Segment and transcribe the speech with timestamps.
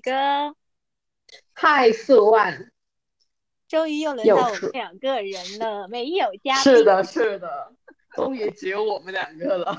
[0.00, 0.56] 哥。
[1.52, 2.72] 嗨，四万。
[3.68, 6.62] 终于又轮到我们两个人了，没有嘉宾。
[6.62, 7.74] 是的，是的，
[8.14, 9.76] 终于只有我们两个了。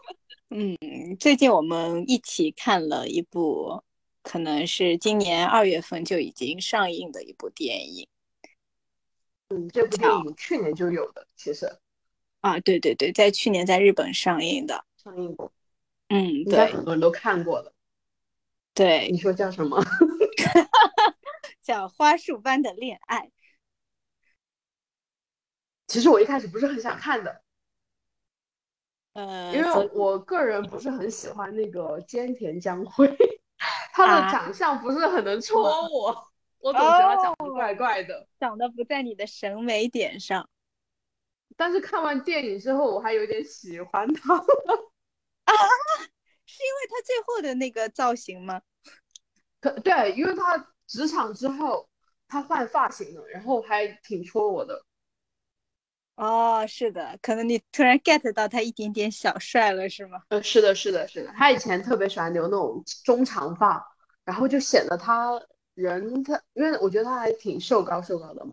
[0.50, 0.76] 嗯，
[1.20, 3.82] 最近我们一起看了一部。
[4.20, 8.06] 可能是今年二月份就已经上映的一部电影。
[9.48, 11.66] 嗯，这部电影去年就有的，其实。
[12.42, 14.84] 啊，对对对，在去年在日本上映的。
[15.02, 15.50] 上映过。
[16.08, 17.72] 嗯，对，很多人都看过了。
[18.78, 19.10] 对。
[19.10, 19.78] 你说叫什么？
[21.60, 23.26] 叫《花束般的恋爱》。
[25.86, 27.42] 其实我一开始不是很想看的。
[29.14, 33.14] 呃，因为我个人不是很喜欢那个菅田将晖。
[33.92, 36.28] 他的长相不是很能戳我，
[36.60, 40.48] 我总觉得他长得怪怪的，长得不在你的审美点上。
[41.56, 45.52] 但是看完电影之后，我还有点喜欢他啊，
[46.48, 48.60] 是因为他最后的那个造型吗？
[49.60, 51.88] 可对，因为他职场之后
[52.26, 54.84] 他换发型了，然后还挺戳我的。
[56.16, 60.22] 哦，是的，可能你突然 get 到他一点点小帅了，是吗？
[60.30, 61.32] 呃，是的，是的，是的。
[61.36, 63.86] 他以前特别喜欢留那种中长发，
[64.24, 65.40] 然后就显得他
[65.74, 68.52] 人他，因为我觉得他还挺瘦高瘦高的嘛，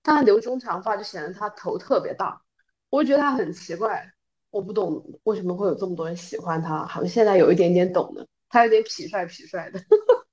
[0.00, 2.40] 但他留中长发就显得他头特别大，
[2.88, 4.10] 我觉得他很奇怪，
[4.52, 9.80] 我不懂为什么会有这么多人喜欢他，好像现在有一点点懂了，他有点痞帅痞帅的。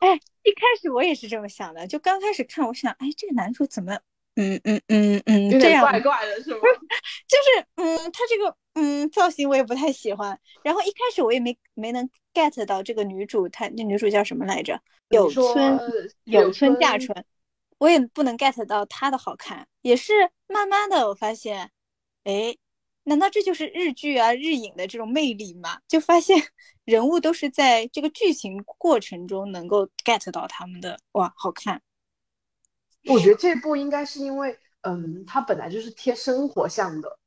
[0.00, 3.98] 哎，一开始我也是这么想的，就刚开始看，我想，哎，这个男主怎么？
[4.34, 6.60] 嗯嗯嗯嗯，这样怪怪的是吗？
[7.28, 10.38] 就是嗯，他这个嗯造型我也不太喜欢。
[10.64, 14.80] 然后一开始我也没没能 get 到这个女主，她那女主叫什么来着？
[15.10, 15.78] 有村
[16.24, 17.24] 有村架纯，
[17.76, 19.68] 我也不能 get 到她的好看。
[19.82, 21.70] 也是慢慢的我发现，
[22.24, 22.56] 哎，
[23.04, 25.78] 难道这就是日剧啊日影的这种魅力吗？
[25.88, 26.36] 就发现
[26.84, 31.82] 人物都是在这个剧情过程中能够 get 到他们的哇好看。
[33.06, 37.18] 我觉得这部应该是因为，嗯，它本来就是贴生活像的，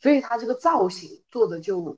[0.00, 1.94] 所以它这个造型做的就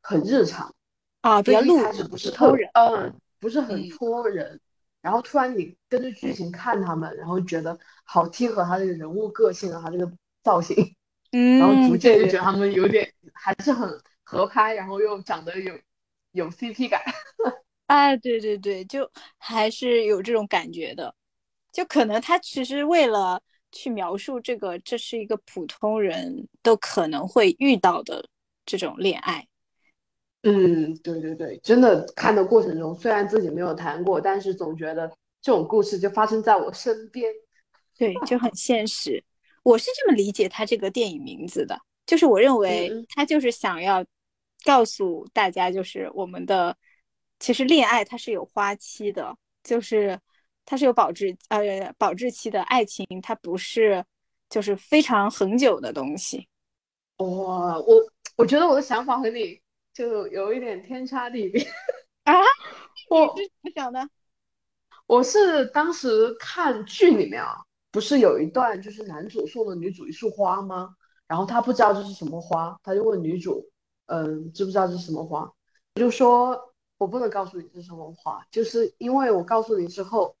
[0.00, 0.74] 很日常
[1.20, 4.58] 啊，比较路开始不是特人，嗯，不是很戳人。
[5.02, 10.10] 然后突然你跟着剧情看他们，然后觉得好贴合他这个人物个性啊，他这个
[10.42, 10.96] 造型，
[11.36, 13.90] 嗯，然后逐渐就觉得他们有点还是很
[14.22, 15.76] 合拍，然后又长得有
[16.30, 17.02] 有 CP 感。
[17.88, 21.12] 哎， 对对对，就还是有这种感觉的。
[21.72, 28.24] 就可能他其实为了去描述这个，这是一个普通人都可能会遇到的
[28.64, 29.44] 这种恋爱。
[30.44, 35.08] 嗯，对对对，真的看的过程中，虽然自己没有谈过，但是总觉得
[35.42, 37.32] 这种故事就发生在我身边。
[37.98, 39.24] 对，就很现实。
[39.64, 41.76] 我是这么理解他这个电影名字的，
[42.06, 44.04] 就是我认为他就是想要
[44.64, 46.76] 告诉大家，就是我们的
[47.40, 50.16] 其实恋爱它是有花期的，就是。
[50.66, 54.02] 它是有保质呃保质期的爱情，它不是
[54.48, 56.48] 就是非常恒久的东西。
[57.18, 58.02] 哇，我
[58.34, 59.60] 我觉得我的想法和你
[59.92, 61.62] 就有一点天差地别
[62.22, 62.32] 啊！
[63.10, 64.08] 我是怎么想的？
[65.04, 67.58] 我是当时看剧里面啊，
[67.94, 70.94] 不是有一段就是男主送了女主一束花吗？
[71.26, 73.64] 然后他不知道这是什么花，他就问女主，
[74.06, 75.50] 嗯，知不知道这是什么花？
[75.94, 80.36] 我就说我不能告诉你是什么花，就是因为我告诉你之后。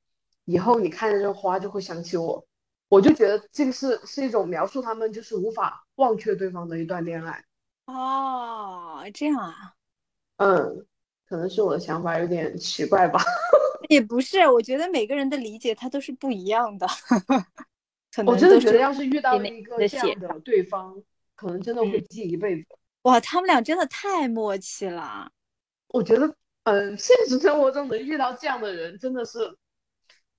[0.46, 2.46] 以后你看着这花就会想起我，
[2.90, 7.42] 我就觉得这个是是一种描述他们就是无法忘却对方的一段恋爱。
[7.86, 9.54] 哦，这样啊，
[10.36, 10.86] 嗯，
[11.26, 13.22] 可能是我的想法有点奇怪吧。
[13.88, 16.86] 也不是，我觉得每个人的理解他都是不一样的。
[18.26, 20.94] 我真的觉得要是遇到一个这样的对方，
[21.34, 22.66] 可能真的会记一辈子。
[23.02, 25.30] 哇，他们俩真的太默契了。
[25.88, 26.34] 我觉得，
[26.64, 29.56] 嗯，现实生活中能遇到这样的人真的是。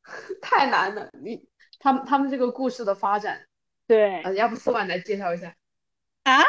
[0.39, 1.43] 太难了，你
[1.79, 3.43] 他们他们这个故事的发展，
[3.87, 5.55] 对，要不四万来介绍一下
[6.25, 6.43] 啊？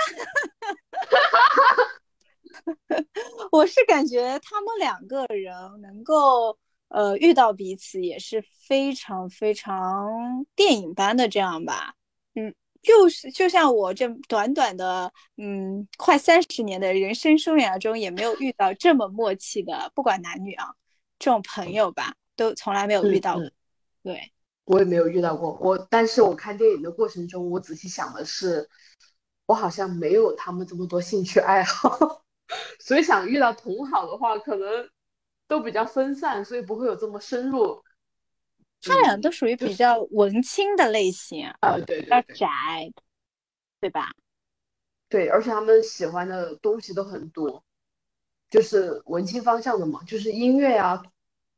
[3.50, 6.58] 我是感觉他们两个人能够
[6.96, 11.94] 呃遇到彼此也是非常非常电影般的这样吧，
[12.34, 20.72] 嗯，就是就像我这短短的嗯快三十年的人生生涯中，也没有遇到这么默契的，不管男女啊，
[21.18, 23.44] 这种朋友吧，都从来没有遇到过。
[24.02, 24.32] 对，
[24.64, 25.58] 我也没有遇到过。
[25.60, 28.66] 我但是我看电影的过程中，我仔细想的是，
[29.44, 32.24] 我好像没有他们这么多兴趣爱好，
[32.80, 34.88] 所以想遇到同好的话，可能
[35.48, 37.82] 都比较分散，所以不会有这么深入。
[38.82, 42.48] 他俩都属于比较文青的类型啊，对，比较宅，
[43.80, 44.12] 对吧？
[45.08, 47.64] 对，而且他们喜欢的东西都很多，
[48.50, 51.02] 就是文青方向的嘛，就是音乐啊，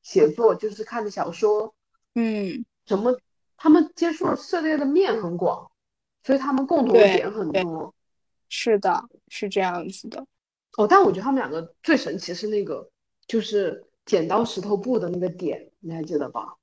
[0.03, 1.75] 写作，就是看的小说，
[2.15, 3.19] 嗯，什么，
[3.57, 5.71] 他们接触涉猎的面很广，
[6.23, 7.95] 所以他们共同点很多。
[8.49, 10.25] 是的，是这样子的。
[10.77, 12.89] 哦，但我觉得他们两个最神奇是那个，
[13.29, 16.57] 就是剪刀石头布的那个点，你还记得吧？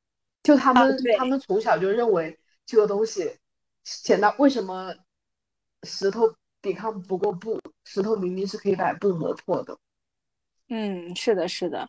[0.43, 3.37] 就他们，他们从小就认为这个东西，
[3.83, 4.93] 剪刀为什么
[5.83, 7.57] 石头抵抗不过布？
[7.85, 9.77] 石头明明是可以把布磨破的。
[10.67, 11.87] 嗯，是的，是的，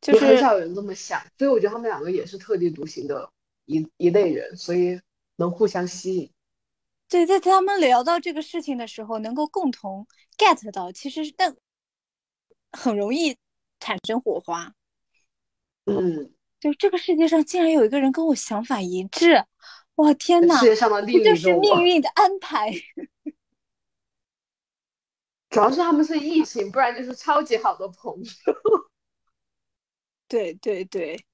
[0.00, 3.30] 就是很少有人这么想，所以我觉得他们两个也是特立独行的
[3.64, 5.00] 一一类人，所以
[5.36, 6.30] 能互相吸引。
[7.08, 11.56] 对，在他们聊到这个事情的时候，能够共同 get 到，其实但
[12.72, 13.34] 很容易
[13.80, 14.72] 产生火花。
[15.86, 16.32] 嗯。
[16.60, 19.44] 就这个世界上竟然有一个人跟我想法一致，
[19.94, 20.58] 哇天哪！
[20.58, 22.72] 世界上的另一就是命运的安排。
[25.50, 28.22] 主要是他们是异性，不然就是超级好的朋友。
[30.26, 31.24] 对对对，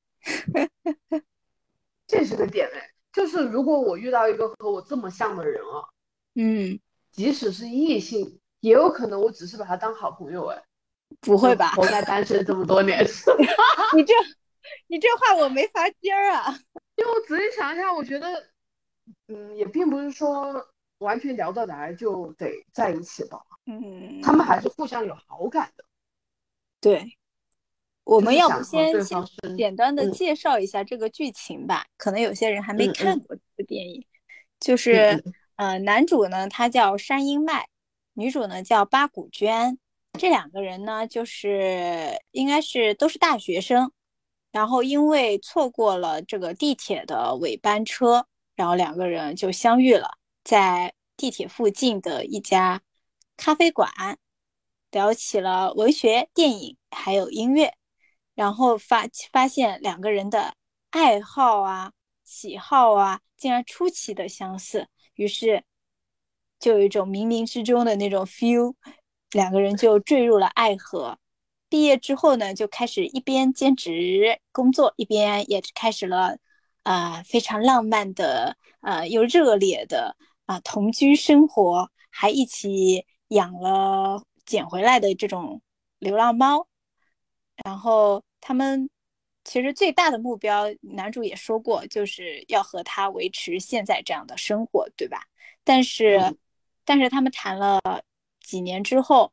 [2.07, 5.89] 这是个点哎，就是如果我遇到一个和我这么像的人啊，
[6.35, 6.79] 嗯，
[7.11, 10.63] 即使是异性，也有可能我只是把他当好朋友哎。
[11.21, 11.73] 不会吧？
[11.73, 13.05] 活该单身这么多年。
[13.97, 14.15] 你这。
[14.87, 16.57] 你这话我没法接啊！
[16.97, 18.27] 因为我仔细想一下，我觉得，
[19.29, 20.55] 嗯，也并不是说
[20.99, 23.39] 完全聊得来就得在一起吧。
[23.67, 25.85] 嗯，他们还是互相有好感的。
[26.81, 27.17] 对，
[28.05, 29.23] 我们要不先先
[29.57, 31.85] 简单的介绍一下这个剧情吧？
[31.99, 34.05] 可能有些人还没看过这部电影。
[34.61, 35.23] 就是，
[35.57, 37.69] 呃，男主呢他叫山鹰麦，
[38.15, 39.79] 女主呢叫八谷娟，
[40.19, 43.93] 这两个人呢就是应该是都是大学生。
[44.53, 48.25] 然后因为错过了这个地铁的尾班车，
[48.55, 52.81] 然后两个人就相遇了，在地铁附近的一家
[53.37, 53.91] 咖啡馆，
[54.93, 57.75] 聊起了文学、电影还有音乐，
[58.37, 60.55] 然后发发现两个人的
[60.91, 61.91] 爱好啊、
[62.23, 64.87] 喜好啊，竟然出奇的相似，
[65.17, 65.65] 于是
[66.61, 68.75] 就有一种冥冥之中的那种 feel，
[69.35, 71.19] 两个人就坠入了爱河。
[71.69, 76.39] 毕业之后呢，就开始一边兼职工作，一边也开始了，
[76.85, 80.17] 呃，非常浪漫的，呃，又热烈的
[80.47, 85.61] 啊同居生活，还一起养了捡回来的这种
[85.99, 86.69] 流浪猫。
[87.65, 88.89] 然后他们
[89.43, 95.23] 其实最大的目标，男主也说过，就是要和他维持现在这样的生活，对吧？
[95.65, 96.37] 但是，
[96.85, 97.81] 但是他们谈了
[98.45, 99.33] 几年之后。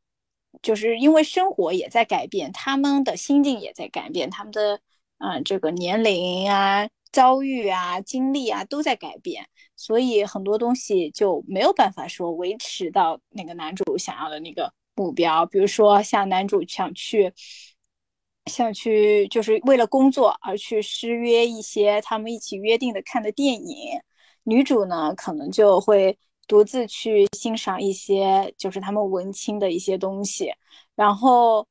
[0.61, 4.77] 就是因为生活也在改变，他们的心境也在改变，他们的
[5.17, 9.47] 嗯这个年龄啊、遭遇啊、经历啊都在改变，
[9.77, 15.45] 所以很多东西就没有办法说维持到那个男主想要的那个目标。
[15.45, 17.31] 比如说像男主想去
[18.47, 24.01] 想去就是为了工作而去失约一些他们一起约定的看的电影，
[24.43, 26.17] 女主呢可能就会。
[26.51, 30.53] 独自去欣赏一些就是他们文青的一些东西，
[30.95, 31.65] 然后，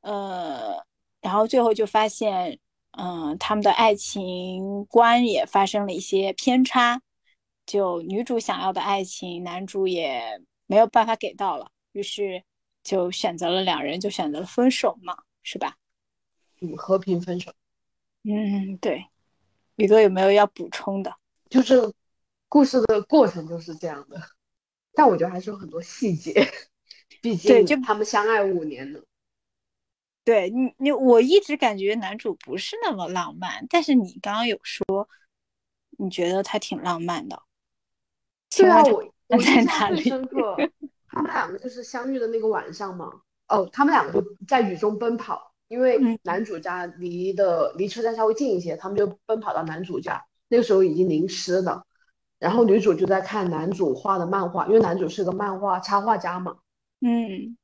[0.00, 0.84] 呃，
[1.20, 2.58] 然后最后就发现，
[2.98, 7.00] 嗯，他们的爱情观也发生了一些偏差，
[7.66, 12.42] 就女主想要的爱情，男主也没有办法给到了，于是
[12.82, 15.76] 就选择了两人就选择了分手嘛，是吧？
[16.60, 17.52] 嗯，和平分手。
[18.24, 19.06] 嗯，对。
[19.76, 21.14] 宇哥有没有要补充的？
[21.48, 21.94] 就是。
[22.48, 24.20] 故事的过程就是这样的，
[24.92, 26.48] 但我觉得还是有很多细节，
[27.20, 29.02] 毕竟就他们相爱五年了。
[30.24, 35.08] 对你，你我一直感觉男主不是那么浪漫，但是你刚刚有说
[35.98, 37.40] 你觉得他挺浪漫的。
[38.56, 40.02] 对啊，我我在哪里？
[40.02, 40.56] 深刻。
[41.08, 43.10] 他们两个就是相遇的那个晚上嘛。
[43.48, 50.20] 哦，他们两个就在雨中奔跑，因为男主家离的离车站稍微近一些，他们就奔跑到男主家。
[50.48, 51.86] 那个时候已经淋湿了。
[52.38, 56.56] 然后女主就在看男主画的漫画，因为男主是个漫画插画家嘛。
[57.00, 57.56] 嗯。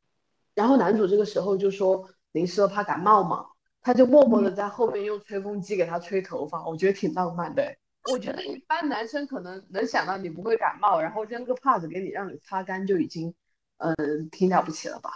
[0.54, 3.46] 然后男主这个时候就说淋湿了怕感冒嘛，
[3.80, 7.74] 他就默默的在后面用吹风机给他吹头发，我觉得挺浪漫的。
[8.10, 13.32] 我觉得一般男生可能能想到你不会感冒，然后扔个帕子给你让你擦干就已经，
[13.78, 15.10] 嗯，挺了不起了吧？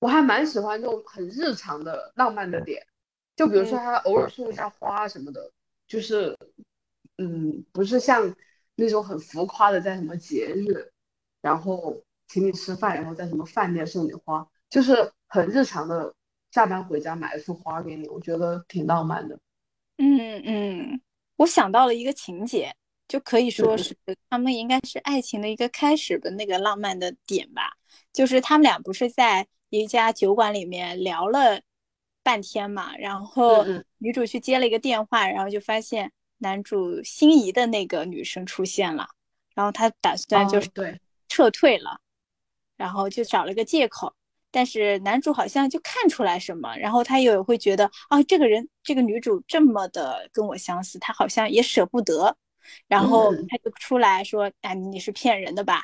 [0.00, 2.84] 我还蛮喜欢这种很日常的浪漫的点，
[3.36, 5.52] 就比如说他偶尔送一下花什么的，
[5.86, 6.36] 就是，
[7.18, 8.34] 嗯，不是像
[8.74, 10.92] 那种很浮夸的在什么节日，
[11.40, 16.14] 然后请你吃饭，然后在什么饭店送你花，就是很日常的，
[16.50, 19.38] 下班回家买一束花给你，我觉得挺浪漫的。
[19.98, 21.00] 嗯嗯。
[21.36, 22.72] 我想到了一个情节，
[23.08, 23.96] 就可以说是
[24.30, 27.72] 他们应该是爱情的一个开始的那个浪漫的点吧。
[28.12, 31.60] 就是他们俩不是在一家酒馆里面聊了
[32.22, 33.64] 半天嘛，然后
[33.98, 39.06] 女主去接了一个电话，然后就发现男主心仪的那个女生出现了，
[39.54, 42.00] 然后他打算就是对撤退了，
[42.76, 44.12] 然后就找了个借口。
[44.50, 52.36] 但是男主好像就看出来什么，然后他又会觉得啊，这个人这个女主这么的跟我相似，他好像也舍不得，
[52.88, 55.80] 然后他就出来说：“哎，你是骗人的吧，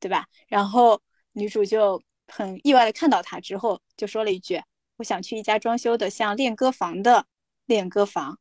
[0.00, 0.98] 对吧？”然后
[1.32, 4.62] 女主就很意外的看到他之后，就说了一句
[4.96, 7.26] ：“我想去一家装修的像练歌房的
[7.66, 8.38] 练歌房。”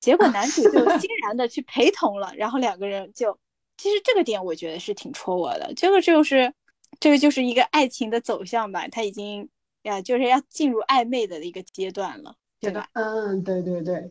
[0.00, 3.38] 结果男主就 欣然的去陪同了，然后两个人就，
[3.76, 6.52] 其实这个点我觉得是挺戳我的，这个就是。
[6.98, 9.46] 这个就是一个爱情的走向吧，他已经
[9.82, 12.88] 呀，就是要进入暧昧的一个阶段了，对吧？
[12.94, 14.10] 嗯，对对对。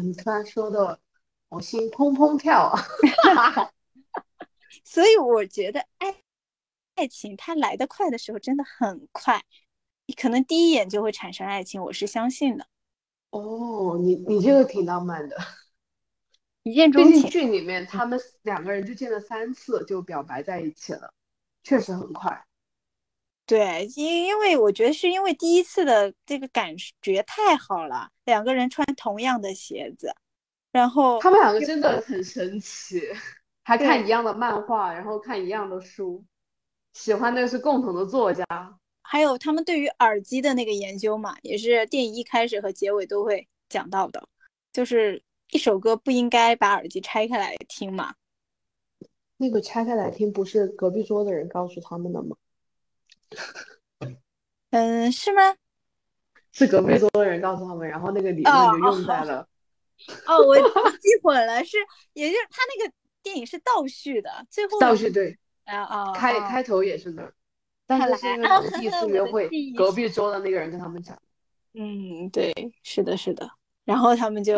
[0.00, 1.00] 你突然说的，
[1.48, 2.72] 我心砰砰跳。
[4.84, 6.14] 所以我觉得爱
[6.94, 9.42] 爱情它来的快的时候真的很快，
[10.06, 12.68] 你可能第一眼就会产生爱情，我是相信的。
[13.30, 15.36] 哦，你你这个挺浪漫的，
[16.64, 17.28] 一见钟情。
[17.30, 21.12] 剧里面他们两个人就见了三次就表白在一起了。
[21.64, 22.46] 确实很快，
[23.44, 30.14] 对，因因为我觉得是因为第一次的这个感觉太好了，两个人穿同样的鞋子，
[30.72, 33.02] 然后他们两个真的很神奇，
[33.64, 36.24] 还看一样的漫画，然后看一样的书，
[36.94, 38.46] 喜欢的是共同的作家，
[39.10, 44.28] 还有他们对于耳机的那个研究嘛，也是电影一开始和结尾都会讲到的，
[44.70, 48.14] 就是一首歌不应该把耳机拆开来听嘛。
[49.38, 52.36] 那个拆开来听，不是隔壁桌的人告诉他们的吗？
[54.72, 55.56] 嗯，是吗？
[56.52, 59.48] 是隔壁桌的人告诉他们，然后那个理论就用在了。
[60.26, 60.54] 哦，我
[61.00, 61.78] 记混了，是，
[62.12, 65.38] 也就是他那个电影是倒叙的，最后倒叙对。
[65.64, 66.12] 啊啊！
[66.12, 67.32] 开开头也是的，
[67.88, 71.20] 但是是因为第一次约会，隔壁桌的那个人跟他们讲。
[71.74, 72.52] 嗯，对，
[72.84, 73.50] 是的，是的，
[73.84, 74.56] 然后他们就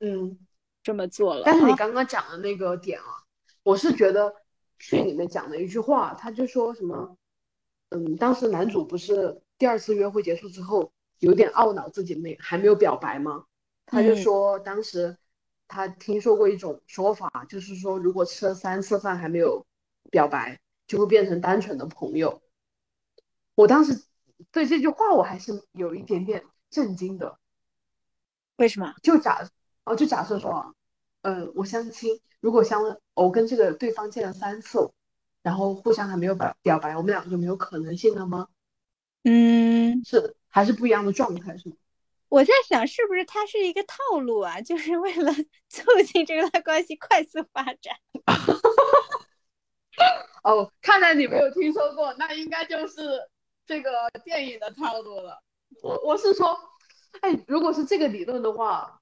[0.00, 0.36] 嗯
[0.82, 1.42] 这么做了。
[1.46, 3.24] 但是你刚刚讲的那个点啊。
[3.62, 4.30] 我是觉得
[4.78, 7.16] 剧里面讲的一句话，他就说什么，
[7.88, 13.46] 嗯，当时男主不是第二次约会结束之后有点懊恼自己没还没有表白吗？
[13.86, 15.16] 他就说当时
[15.66, 19.64] 他听说过一种说法，就是说如果吃了三次饭还没有
[20.10, 22.42] 表白，就会变成单纯的朋友。
[23.54, 24.04] 我当时
[24.50, 27.38] 对这句话我还是有一点点震惊的。
[28.56, 28.94] 为什么？
[29.02, 29.48] 就假
[29.84, 30.72] 哦，就假设说啊，
[31.22, 32.20] 嗯，我相亲。
[32.40, 34.90] 如果相我跟这个对方见了三次，
[35.42, 38.48] 然后互相还没有表表白，我们两个就没有可能性了吗？
[39.22, 41.76] 嗯，是还是不一样的状态是吗？
[42.28, 45.32] 我在想是不是它是一个套路啊，就是为了
[45.68, 47.96] 促进这段关系快速发展。
[50.42, 53.02] 哦，看来你没有听说过，那应该就是
[53.66, 53.90] 这个
[54.24, 55.42] 电影的套路了。
[55.82, 56.58] 我我是说，
[57.20, 59.00] 哎，如果是这个理论的话，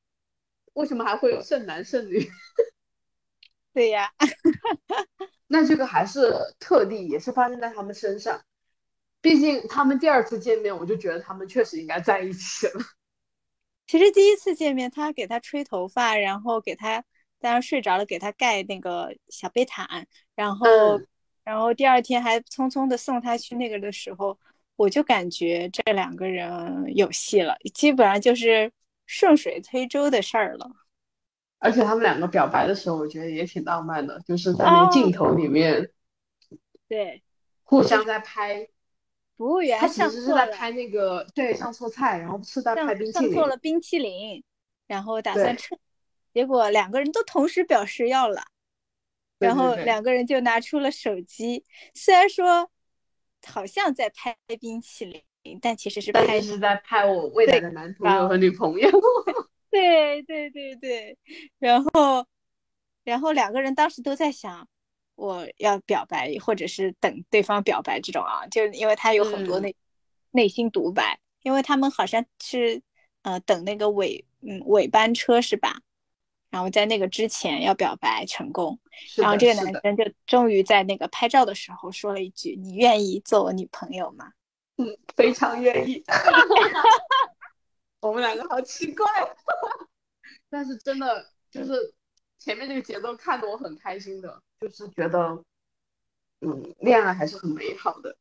[0.75, 2.19] 为什么还会有剩男剩女？
[3.75, 4.13] 对呀，
[5.47, 8.43] 那这个还是特例，也是发生在他们身上。
[9.21, 12.81] 毕竟他们第二次见面，我就觉得他们确实应该在一起了。
[13.87, 17.05] 其实第一次见面，他给他吹头发，然后给他
[17.39, 21.01] 当然睡着了，给他盖那个小被毯，然后，
[21.45, 24.39] 然后第二天还匆匆的送他去那个的时候，
[24.83, 28.73] 我就感觉这两个人有戏了，基本上就是
[29.07, 30.69] 顺水推舟的事儿了。
[31.61, 35.89] 而且他们两个表白的时候，我觉得也挺浪漫的，就是在那个镜头里面，
[36.89, 37.23] 对，
[37.63, 38.69] 互相在拍。
[39.37, 43.29] 服务员他其实是在拍那个，对，上错菜，然后是在拍冰淇淋。
[43.29, 44.43] 上错了冰淇淋，
[44.89, 45.77] 然后打算撤，
[46.35, 48.43] 结果两个人都同时表示要了，
[49.39, 52.69] 然后两个人就拿出了手机，虽然说
[53.47, 58.91] 好像在拍冰淇淋，但其实是拍是在拍我未来的男朋友和女朋友。
[59.71, 61.17] 对对对对，
[61.59, 62.27] 然后，
[63.05, 64.69] 然后两个人当时都在想，
[65.15, 69.75] 我要表白，或者是等对方表白这种啊，就因为他有很多内
[70.31, 72.83] 内心独白，因为他们好像是
[73.23, 75.81] 呃等那个尾嗯尾班车是吧？
[76.53, 78.79] 然后在那个之前要表白成功，
[79.17, 84.31] 然后这个男生就终于在那个拍照的时候说了一句：“你愿意做我女朋友吗？”
[84.77, 86.05] 嗯，非常愿意。
[88.01, 89.07] 我们两个好奇怪，
[90.51, 91.95] 但是真的就是
[92.39, 95.43] 前面这个节奏看得我很开心的，就是觉得，
[96.41, 98.15] 嗯，恋爱还是很美好的。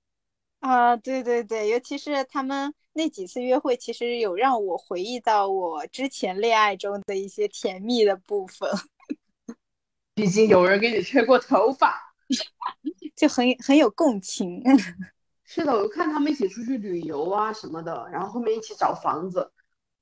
[0.61, 8.69] 啊，对对对，尤其是他们那几次约会，其实有让我回忆到我之前恋爱中的一些甜蜜的部分。
[10.13, 11.99] 毕竟有人给你吹过头发，
[13.15, 14.61] 就很很有共情。
[15.43, 19.51] 是的，我看他们一起出去旅游啊什么的，然后后面一起找房子，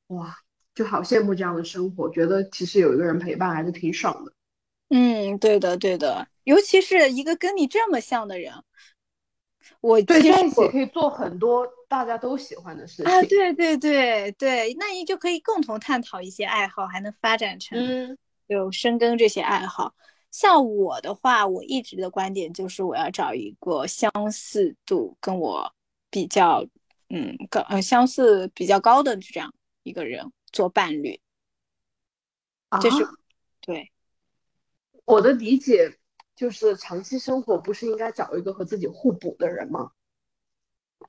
[0.07, 0.35] 哇，
[0.75, 2.09] 就好羡慕这样的生活。
[2.09, 4.33] 觉得其实有一个人陪伴还是挺爽的。
[4.89, 8.53] 嗯，对的对的，尤其是一个跟你这么像的人。
[9.81, 13.21] 我对在一起可以做很多大家都喜欢的事情啊！
[13.23, 18.17] 对对对对，那你就可以共同探讨一些爱好，还能发展成嗯，
[18.47, 19.93] 有深耕这些爱好。
[20.31, 25.73] 像我的话，我一直的观点就是我要找一个相似度跟我
[26.09, 26.65] 比较
[27.09, 31.19] 嗯高呃相似比较高的这样一个人做伴侣。
[32.81, 32.97] 这是
[33.61, 33.91] 对
[35.05, 35.98] 我的理解。
[36.39, 39.91] 就是长期生活不是应该找一个和自己互补的人吗？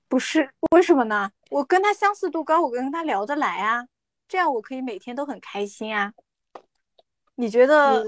[0.09, 1.31] 不是，为什么呢？
[1.51, 3.87] 我跟他相似度高，我跟他聊得来啊，
[4.27, 6.13] 这样我可以每天都很开心啊。
[7.37, 8.05] 你觉得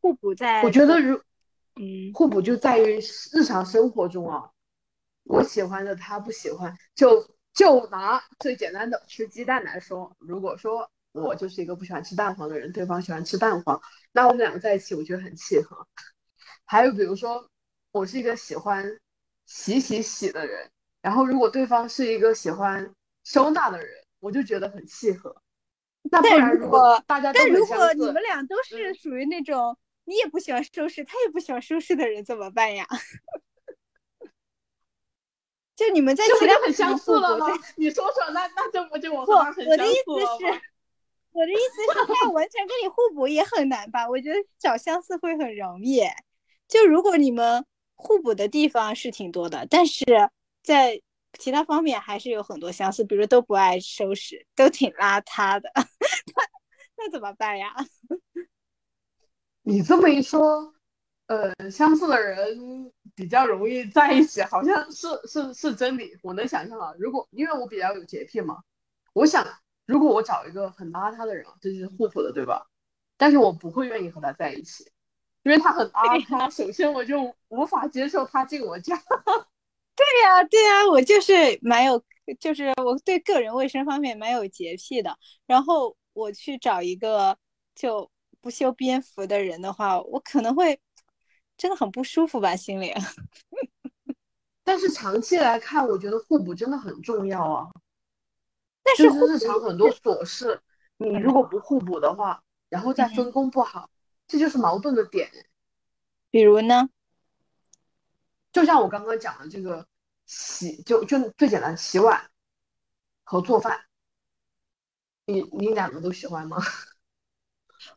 [0.00, 0.62] 互补在？
[0.62, 1.20] 我觉得如
[1.74, 2.98] 嗯，互补就在于
[3.34, 4.50] 日常生活中啊，
[5.24, 13.78] 我喜欢的他不喜欢，就就拿最简单的吃鸡蛋来说，如果说我就是一个不喜欢吃蛋黄的人，对方喜欢吃蛋黄，
[14.12, 15.86] 那我们两个在一起，我觉得很契合。
[16.64, 17.48] 还有比如说，
[17.92, 18.84] 我是一个喜欢
[19.44, 23.88] 洗洗洗的人，然后如果对方是一个喜欢收纳的人，
[24.20, 25.34] 我就觉得很契合。
[26.10, 32.86] 那不然如果大家都但如果你们俩都是属于那种你也不喜欢收拾，他也不喜欢收拾的人，怎么办呀？
[35.74, 37.48] 就你们在其他很相似了吗？
[37.76, 39.32] 你说说，那那这不就我不？
[39.68, 40.60] 我的意思是，
[41.32, 44.08] 我的意思是，他要完全跟你互补也很难吧？
[44.08, 46.02] 我觉得找相似会很容易。
[46.68, 50.04] 就如果你们互补的地方是挺多的，但是
[50.62, 51.00] 在
[51.38, 55.70] 其他方面还是有很多相似，比如都不爱收拾，都挺邋遢的，
[56.96, 57.74] 那怎么办呀？
[59.62, 60.72] 你这么一说，
[61.26, 66.16] 呃，相似的人比较容易在一起，好像是是是真理。
[66.22, 68.58] 我能想象啊，如果因为我比较有洁癖嘛，
[69.12, 69.46] 我想
[69.86, 72.66] 如果我找一个很邋遢的人，这就是互补的，对吧？
[73.16, 74.90] 但是我不会愿意和他在一起。
[75.46, 78.96] 因为他很邋遢，首先我就无法接受他进我家。
[79.94, 81.32] 对呀，对呀，我就是
[81.62, 82.02] 蛮有，
[82.40, 85.16] 就是我对个人卫生方面蛮有洁癖的。
[85.46, 87.38] 然后我去找一个
[87.76, 90.80] 就不修边幅的人的话，我可能会
[91.56, 92.92] 真的很不舒服吧，心里。
[94.64, 97.70] 但是长期来看，我觉得互补真的很重要啊。
[98.82, 100.60] 但是日常很多琐事，
[100.96, 103.88] 你如果不互补的话，然后再分工不好。
[104.26, 105.30] 这就是矛盾的点，
[106.30, 106.88] 比如呢，
[108.52, 109.86] 就像我刚刚讲的这个
[110.26, 112.30] 洗，就就最简单洗碗
[113.24, 113.84] 和做饭，
[115.26, 116.56] 你你两个都喜欢吗？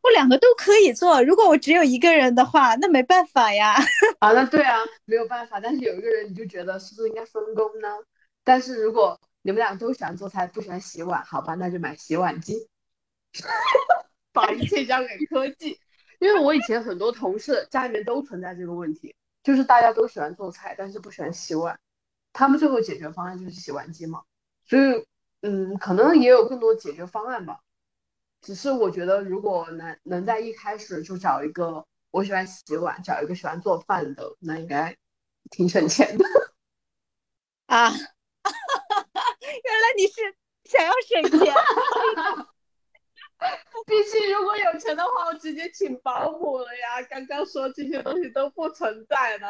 [0.03, 3.75] 我两个都可以做，如果我只有一个人的话，那没办法呀。
[4.19, 5.59] 啊，那对啊，没有办法。
[5.59, 7.87] 但是有一个人，你就觉得是不是应该分工呢？
[8.43, 12.69] 但是如果你们俩都喜欢做菜，不喜欢洗碗，好吧，那就买洗碗机，
[14.31, 15.79] 把一切交给科技。
[16.19, 21.79] 因为我以前很多同事家里面都存在这个问题，就是大家都喜欢做菜，但是不喜欢洗碗，
[22.33, 24.23] 他们最后解决方案就是洗碗机嘛。
[24.65, 25.05] 所以，
[25.41, 27.59] 嗯，可能也有更多解决方案吧。
[28.41, 34.95] 只是我觉得，如果能能在一开始就找一个我喜欢洗碗，找一个喜欢做饭的，那应该
[35.49, 36.25] 挺省钱的。
[37.67, 41.53] 啊， 原来你是想要省钱。
[43.87, 47.01] 毕竟，如果有钱的话，我直接请保姆了呀。
[47.09, 49.47] 刚刚说这些东西都不存在的。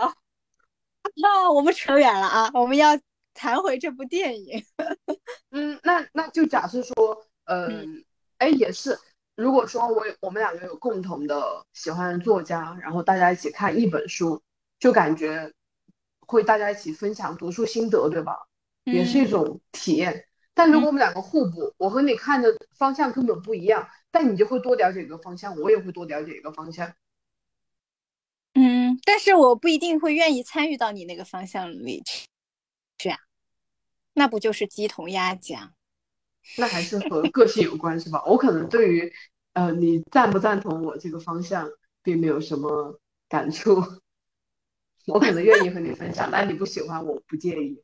[1.21, 2.97] 那我们扯远了啊，我们要
[3.33, 4.63] 谈回这部电影。
[5.51, 8.05] 嗯，那那就假设说，嗯，
[8.37, 8.97] 哎，也是，
[9.35, 14.41] 如果说我我们两个有共同的喜欢的作家，然后大家一起看一本书，
[14.79, 15.51] 就感觉
[16.27, 18.37] 会大家一起分享读书心得，对吧？
[18.85, 20.28] 也是一种体验。
[20.59, 26.93] 但如果我们两个互补，我和你看的方向根本不一样，但你就会多了解一个方向，我也会多了解一个方向。
[28.55, 32.27] 嗯，但是我不一定会愿意参与到你那个方向里去，
[32.97, 33.17] 是啊，
[34.11, 35.71] 那不就是鸡同鸭讲？
[36.57, 38.21] 那还是和个性有关是吧？
[38.25, 39.13] 我可能对于
[39.53, 41.69] 呃，你赞不赞同我这个方向，
[42.03, 43.81] 并没有什么感触。
[45.07, 47.81] 我可能愿意和你分享，但你不喜欢，我不介意。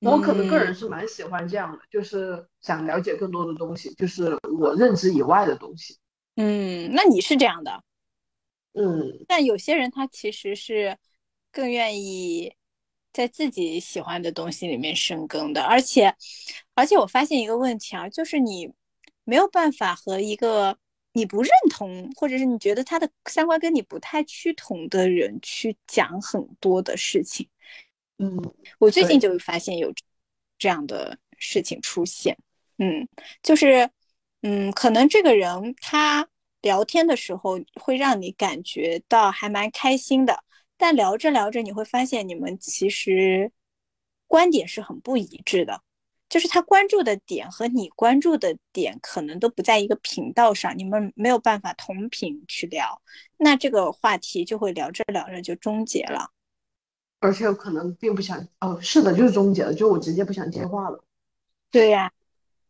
[0.00, 5.96] 我可能个人是蛮喜欢这样的，就是想了解更多的东西，就是我认知以外的东西。
[6.36, 7.82] 嗯，那你是这样的，
[8.74, 10.96] 嗯，但有些人他其实是
[11.50, 12.54] 更愿意
[13.12, 16.14] 在自己喜欢的东西里面深耕的，而且，
[16.74, 18.72] 而且我发现一个问题啊，就是你
[19.24, 20.78] 没有办法和一个
[21.12, 27.48] 你不认同，或者是你觉得他的三观跟你不太趋同的人去讲很多的事情。
[28.18, 28.36] 嗯，
[28.78, 29.92] 我最近就发现有
[30.58, 32.36] 这样的事情出现。
[32.78, 33.08] 嗯，
[33.42, 33.88] 就是，
[34.42, 36.28] 嗯，可能这个人他
[36.62, 40.44] 聊天的时候会让你感觉到还蛮开心的，
[40.76, 43.52] 但聊着聊着你会发现你们其实
[44.26, 45.82] 观点是很不一致的，
[46.28, 53.00] 就是他关注的点和你关注的点可能都不在一个频道上，你们没有办法同频去聊，
[53.36, 56.32] 那这个话题就会聊着聊着就终结了。
[57.20, 61.04] 而且我可能并不想哦，是的，就是终结了，就我直接不想接话了。
[61.70, 62.10] 对呀，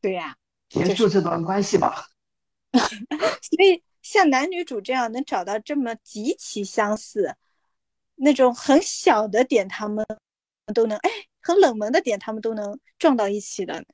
[0.01, 0.37] 对呀，
[0.69, 2.07] 结束这段关系吧。
[2.73, 7.35] 所以像男女主这样能找到这么极其相似，
[8.17, 10.05] 那种很小的点，他们
[10.75, 11.11] 都能哎，
[11.43, 13.85] 很冷门的点，他们都能撞到一起的。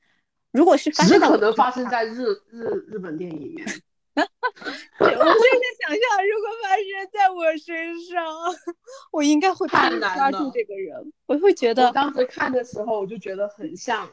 [0.51, 3.67] 如果是，只是可能发生在日日日本电影里面。
[4.99, 8.25] 我现在想象，如果发生在我身上，
[9.11, 11.13] 我应该会太难抓住这个人。
[11.25, 14.09] 我会觉得，当时看的时候，我就觉得很像。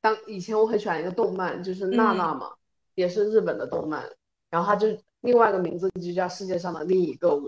[0.00, 2.52] 当以前我很喜欢一个动漫，就是娜娜嘛，
[2.94, 4.08] 也是日本的动漫。
[4.50, 4.86] 然后它就
[5.20, 7.40] 另外一个名字就叫《世界上的另一个我》，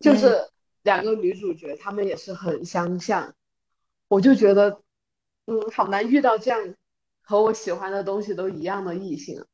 [0.00, 0.46] 就是
[0.82, 3.34] 两个女主角，她们也是很相像。
[4.08, 4.80] 我就觉得，
[5.46, 6.74] 嗯，好难遇到这样
[7.22, 9.44] 和我喜欢的东西都一样的异性。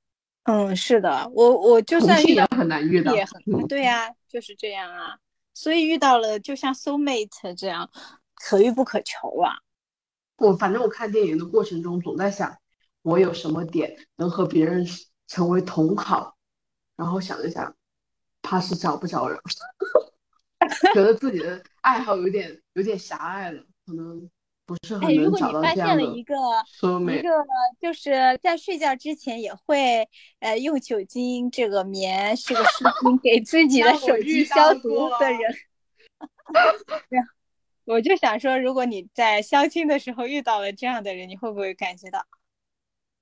[0.44, 5.18] 嗯，是的，我我就算遇到很难遇到，也很对呀，就是这样啊。
[5.52, 7.90] 所以遇到了，就像 soul mate 这样，
[8.34, 9.58] 可遇不可求啊。
[10.38, 12.56] 我反正我看电影的过程中，总在想，
[13.02, 14.86] 我有什么点能和别人
[15.26, 16.36] 成为同好，
[16.96, 17.74] 然后想一想，
[18.40, 19.38] 怕是找不着人，
[20.94, 24.30] 觉得自己的爱好有点有点狭隘了，可能。
[24.68, 26.34] 不是很如果你发现了一个
[27.10, 27.30] 一个
[27.80, 30.06] 就是在睡觉之前也会
[30.40, 35.40] 呃用酒精这个棉这个湿巾给自己的手机消毒的人，
[37.86, 42.22] 我就想说，如果你在相亲的时候遇到了这样的人，你会不会感觉到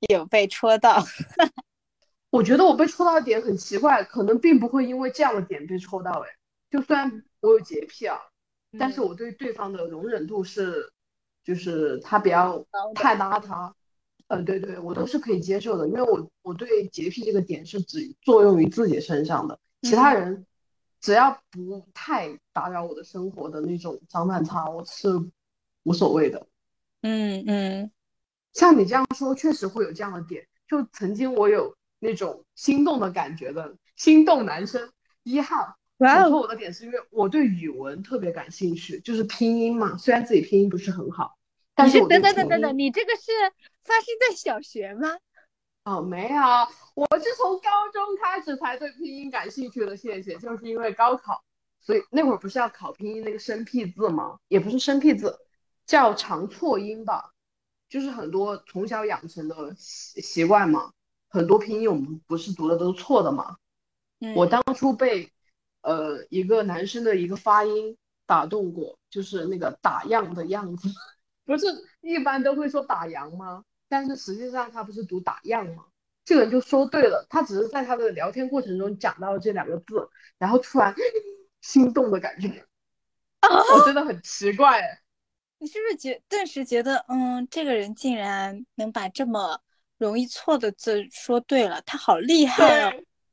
[0.09, 1.01] 有被戳到？
[2.31, 6.11] 我觉得我被戳到的点很奇怪，可能并不会因为这样的点被戳到。
[6.11, 6.29] 哎，
[6.73, 8.19] 就算我有洁癖啊，
[8.77, 10.93] 但是我对对方的容忍度是。
[11.47, 12.59] 就是他不要
[12.97, 13.73] 太邋遢，
[14.27, 20.45] 呃，对对，我都是可以接受的，因为我我对洁癖这个点是只作用于自己身上的，其他人
[21.01, 25.09] 只要不太打扰我的生活的那种脏乱差，我是
[25.85, 26.45] 无所谓的。
[27.03, 27.93] 嗯嗯，
[28.53, 30.45] 像你这样说，确实会有这样的点。
[30.67, 34.91] 就曾经我有那种心动的感觉的心动男生
[35.23, 35.77] 一号。
[35.99, 39.97] 我说我的点是因为我对语文特别感兴趣，就是拼音嘛。
[39.97, 41.39] 虽然自己拼音不是很好，
[41.75, 43.33] 但是等等等等等，你这个是
[43.83, 45.17] 发生在小学吗？
[45.85, 46.43] 哦，没有，
[46.95, 49.97] 我是从高中开始才对拼音感兴趣的。
[49.97, 51.43] 谢谢，就是因为高考，
[51.81, 54.37] 所以那会儿不是要考拼音那个生僻字吗？
[54.49, 55.39] 也不是生僻字，
[55.87, 57.33] 叫长错音吧，
[57.89, 60.93] 就是很多从小养成的习习惯嘛。
[61.29, 63.57] 很多拼音我们不是读的都是错的嘛。
[64.35, 65.33] 我当初被。
[65.87, 67.97] 呃，一个男生的一个发音
[68.27, 70.89] 打动过，就是那个打样的样子，
[71.47, 71.65] 不是
[72.01, 73.63] 一般都会说打烊吗？
[73.89, 75.85] 但是实际上他不是读打样吗？
[76.25, 80.93] 这个人就说对了，他只是在他的聊天过程中讲到了这两个字，然后突然
[81.63, 82.67] 心动的感觉，
[83.47, 84.83] 我真的很奇怪。
[85.59, 89.61] 你是不是觉顿时觉得，嗯，这个人竟然能把这么
[89.99, 92.93] 容易错的字说对了，他好厉害哦。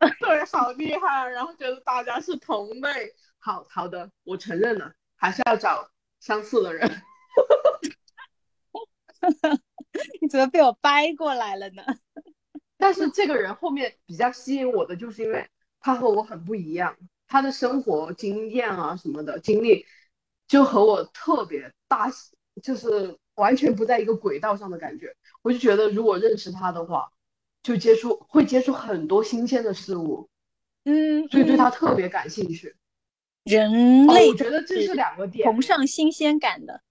[0.19, 5.89] 对，好厉害，然后觉得大家是同类，好好的，我承认了，还是要找
[6.19, 6.89] 相似的人。
[10.21, 11.83] 你怎么被我掰过来了呢？
[12.77, 15.47] 但是这个人后面比较吸引我的，就是因为
[15.79, 19.85] 他和我很不一样，他的生活经验啊什么的经历，
[20.47, 22.11] 就和我特别大，
[22.61, 25.15] 就是完全不在一个轨道上的感觉。
[25.41, 27.09] 我就觉得如果认识他的话。
[27.63, 30.29] 就接触会接触很多新鲜的事物，
[30.83, 32.75] 嗯，所以对他特别感兴趣。
[33.45, 36.81] 人类，我觉得这是两个点，崇尚新鲜感的。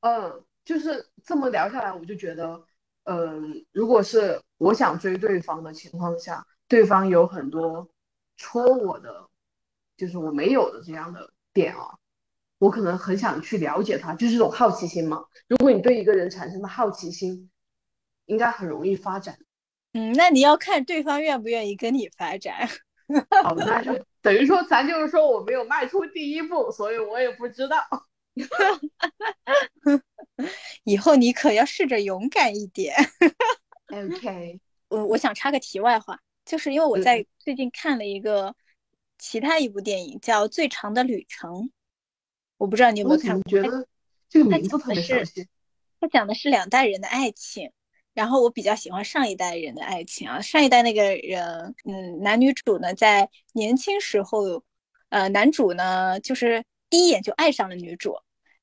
[0.00, 2.60] 嗯，就是这么聊下来，我就觉得
[3.04, 7.88] 嗯，如果是我想追对方的情况下，对方有很多
[8.36, 9.28] 戳我的，
[9.96, 11.98] 就是我没有的这样的点啊，
[12.58, 15.24] 我可能很想去了解他，就是这种好奇心嘛。
[15.48, 17.50] 如果你对一个人产生的好奇心，
[18.26, 19.38] 应该很容易发展。
[19.94, 22.68] 嗯，那你要看对方愿不愿意跟你发展。
[23.42, 27.76] 好，那就等于说，咱就是说我没有迈出第一步，所以我也不知道。
[30.84, 32.94] 以后你可要试着勇敢一点。
[33.88, 38.54] OK， 我我想插个题外话，就是因为我在最近看了一个
[39.18, 41.50] 其他一部电影，叫《最长的旅程》，
[42.56, 43.36] 我不知道你有没有看。
[43.36, 43.86] 我觉得
[44.30, 45.46] 这个名字特别熟悉。
[46.00, 47.70] 它讲的是两代人的爱情。
[48.14, 54.62] 然后我比较喜欢上一代人的爱情啊，上一代那个人，嗯，男女主呢在年轻时候，
[55.08, 58.14] 呃，男主呢就是第一眼就爱上了女主，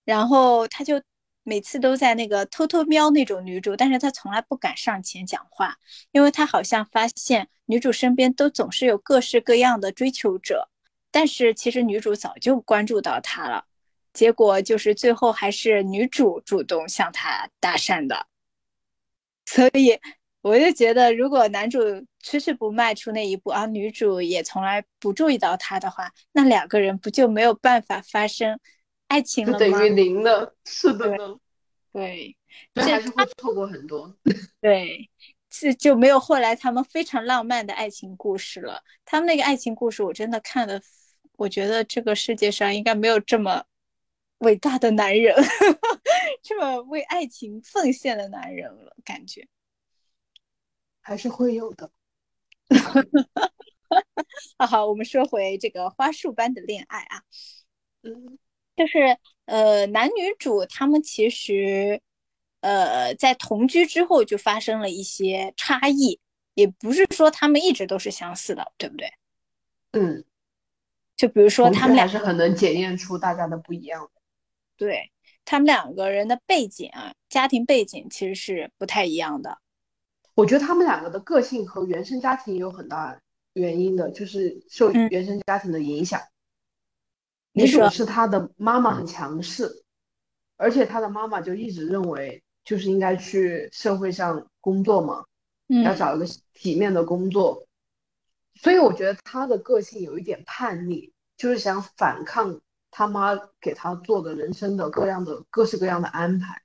[0.05, 1.01] 然后他就
[1.43, 5.75] 每次都在那个偷偷瞄那种女主，但是他从来不敢上前讲话，
[6.12, 10.69] 因为他好像发现女主身边都总是有各式各样的追求者，
[11.09, 13.65] 但是其实女主早就关注到他了，
[14.13, 18.27] 结果就是最后还是女主主动向他搭讪的。
[19.49, 19.97] 所以
[20.41, 21.79] 我就觉得，如果男主
[22.21, 28.59] 迟迟不迈出那一步，而女主也从来不注意到他的话，那两个人不就没有办法发生
[29.07, 29.57] 爱情了吗？
[29.57, 31.35] 等于零了，是的呢。
[31.91, 32.38] 对，
[32.75, 34.15] 这还是会错过很多。
[34.62, 35.09] 对，
[35.49, 38.83] 这就没有后来他们非常浪漫的爱情故事了。
[39.03, 40.79] 他们那个爱情故事，我真的看的，
[41.38, 43.63] 我觉得这个世界上应该没有这么
[44.39, 45.36] 伟大的男人。
[46.41, 49.47] 这么为爱情奉献的男人了，感觉
[51.02, 51.91] 还是会有的。
[54.58, 57.23] 好好，我们说回这个花束般的恋爱啊，
[58.04, 58.38] 嗯，
[58.75, 61.99] 就是呃，男女主他们其实
[62.62, 66.19] 呃在同居之后就发生了一些差异，
[66.54, 69.12] 也不是说他们一直都是相似的，对不对？
[69.91, 70.23] 嗯，
[71.17, 74.18] 就比如说他们俩是很能检验出大家的不一样的，
[74.80, 75.12] 对。
[75.46, 79.58] 他们两个人的背景啊，家庭背景其实是不太一样的。
[80.36, 83.20] 我觉得他们两个的个性和原生家庭有很大
[83.54, 86.22] 原因的，就是受原生家庭的影响。
[87.54, 89.84] 女主是他的妈妈很强势，
[90.56, 95.26] 而且他的妈妈就一直认为，就是应该去社会上工作嘛，
[95.68, 97.65] 嗯要找一个体面的工作。
[98.54, 102.62] 所以我觉得他的个性有一点叛逆，就是想反抗。
[102.91, 106.62] 他妈给他做的人生的各样的各式各样的安排，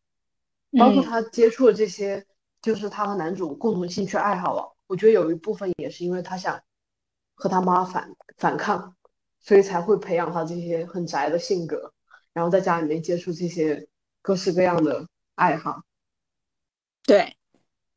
[0.78, 2.24] 包括他接触的这些，
[2.62, 4.68] 就是他和男主共同兴趣爱好啊。
[4.86, 6.60] 我觉得有一部分也是因为他想
[7.34, 8.94] 和他妈反反抗，
[9.40, 11.92] 所以才会培养他这些很宅的性格，
[12.32, 13.88] 然后在家里面接触这些
[14.20, 15.82] 各式各样的爱好。
[17.04, 17.36] 对，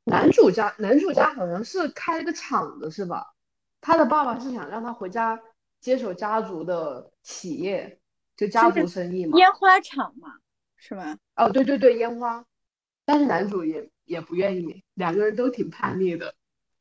[0.06, 3.34] 男主家男主家好像是开了个厂子是吧？
[3.80, 5.40] 他的爸爸是想让他回家
[5.80, 8.00] 接手家族的企业。
[8.38, 10.36] 就家族生意嘛，烟花厂嘛，
[10.78, 11.18] 是吗？
[11.36, 12.46] 哦，对对对，烟花。
[13.04, 16.36] 但是男主也也不愿意，两个人都挺叛逆的。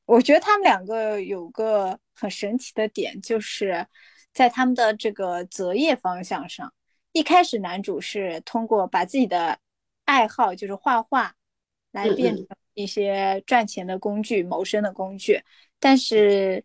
[0.04, 3.86] 我觉得他们两个有个很神奇的点，就是
[4.32, 6.72] 在他们的这个择业方向上，
[7.12, 9.58] 一开始男主是通过把自己的
[10.04, 11.34] 爱好，就是画画，
[11.92, 15.42] 来变成一些赚钱的工具、谋生的工具，
[15.80, 16.62] 但是，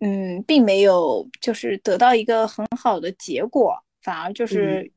[0.00, 3.82] 嗯，并没有就是得到一个很好的结果。
[4.02, 4.90] 反而就是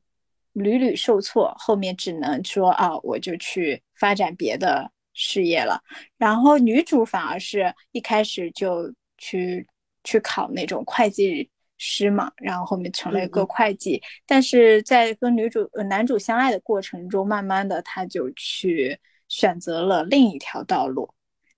[0.52, 5.80] 屡屡受挫，后面只能说啊，我就去发展别的事业了。
[6.16, 9.66] 然后女主反而是一开始就去
[10.02, 14.02] 去考那种会计师嘛，然后后面成了一个会计。
[14.26, 21.08] 但是在跟女主呃男主相爱的过程中，慢慢的他就去选择了另一条道路，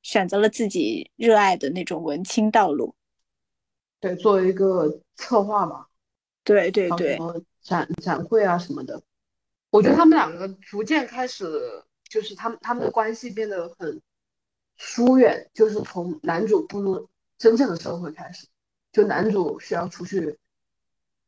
[0.02, 2.94] 选择了自己热爱的那种文青道路。
[4.00, 5.87] 对，作为一个策划吧。
[6.48, 7.18] 对对对，
[7.60, 9.02] 展展会啊什么的，
[9.68, 11.44] 我觉得他们两个逐渐开始，
[12.08, 14.00] 就是他们他们的关系变得很
[14.78, 17.06] 疏远，就是从男主步入
[17.36, 18.46] 真正的社会开始，
[18.92, 20.38] 就男主需要出去，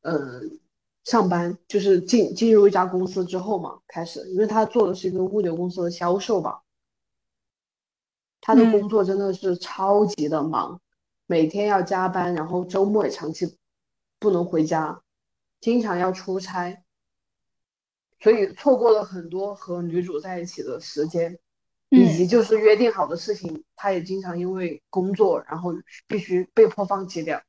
[0.00, 0.58] 嗯，
[1.04, 6.62] 上班，就是进进入一家公司之后嘛，开始，因为他做的是一个物流公司的销售吧，
[8.40, 10.80] 他的工作真的是超级的忙，
[11.26, 13.58] 每天要加班，然后周末也长期
[14.18, 15.02] 不能回家。
[15.60, 16.82] 经常要出差，
[18.18, 21.38] 所以错过了很多和女主在一起的时间，
[21.90, 25.72] 以及就是约定好的事情，他也经常因为工作，然后
[26.06, 27.42] 必须被迫放弃掉。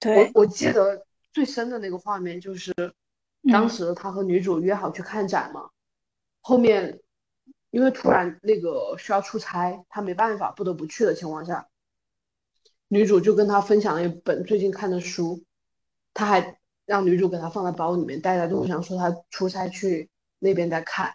[0.00, 2.72] 对，我我记得最深的那个画面就是，
[3.52, 5.70] 当时他和女主约好去看展嘛，
[6.40, 7.00] 后面
[7.70, 11.68] 因为突然那个需要出差，他没办法不得不去的情况下，
[12.88, 15.44] 女主就跟他分享了一本最近看的书，
[16.18, 21.14] 他还让女主给他放在包里面带在路上，说他出差去那边再看。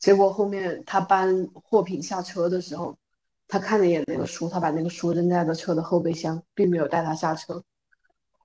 [0.00, 2.98] 结果后面他搬货品下车的时候，
[3.46, 7.62] 他看了一眼那个书，他把那个书扔在了车的后备箱，并没有带他下车。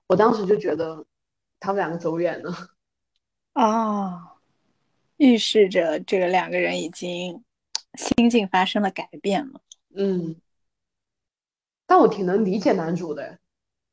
[0.06, 1.04] 我当时就觉得
[1.58, 2.54] 他们两个走远了。
[3.54, 4.28] 哦。
[5.16, 7.42] 预示着这个两个人已经
[7.94, 9.60] 心境发生了改变了。
[9.96, 10.36] 嗯，
[11.86, 13.40] 但我挺能理解男主的。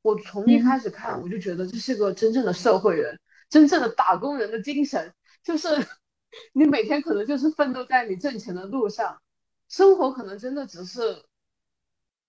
[0.02, 5.14] 我从一开始看，我就觉得这是个真正的社会人，真正的打工人的精神。
[5.44, 5.68] 就是
[6.54, 9.22] 你每天可能就是奋斗在你挣钱的路上，
[9.68, 11.24] 生活可能真的只是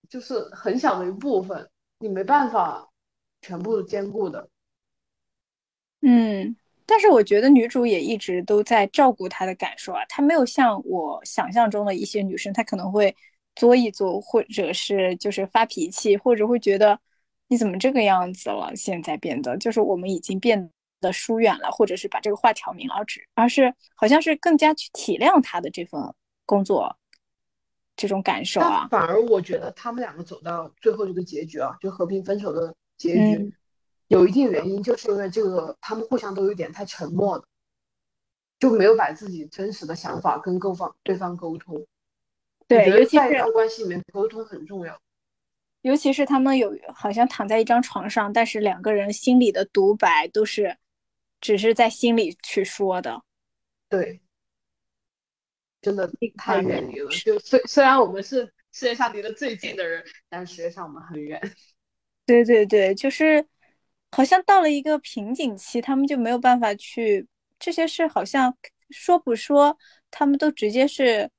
[0.09, 2.89] 就是很小的一部分，你没办法
[3.41, 4.49] 全部兼顾的。
[6.01, 6.55] 嗯。
[6.83, 13.15] 但是我觉得女主也一直都在照顾他的感受啊，她没有像我想象中的一些女生，她可能会
[13.55, 16.99] 作一作，或者是就是发脾气，或者会觉得
[17.51, 18.73] 你怎么这个样子了？
[18.77, 26.01] 现在变得就是我们已经变得疏远了，或者是把这个话挑明而止而是好像是更加去体谅他的这份
[26.45, 26.95] 工作
[27.97, 28.87] 这种感受啊。
[28.89, 33.53] 反而我觉得他们两个走到最后这个结局啊，就和平分手的结局。
[34.07, 37.43] 有一定原因，就是因为这个，他们互相都有点太沉默了，
[38.59, 41.85] 就没有把自己真实的想法跟各方对方沟通。
[42.65, 44.97] 对，尤其是关系里面沟通很重要。
[45.81, 50.77] 尤其是他们有好像躺在一张床上，但是两个人心里的独白都是
[51.39, 53.23] 只是在心里去说的。
[53.89, 54.21] 对，
[55.81, 57.09] 真的太远离了。
[57.09, 61.41] 就虽虽然我们是世界上离得最近的人，但实际上我们很远。
[62.25, 63.47] 对对对，就是。
[64.13, 67.25] 好像到了一个瓶颈期，他们就没有办法去
[67.57, 68.53] 这些事，好像
[68.89, 69.77] 说不说，
[70.09, 71.31] 他们都直接是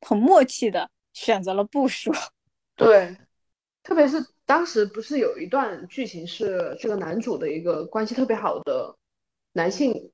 [0.00, 2.14] 很默契的选择了不说。
[2.76, 3.16] 对，
[3.82, 8.96] 特别是当时不是有一段剧情是这个男主的一个关系特别好的
[9.52, 10.12] 男性，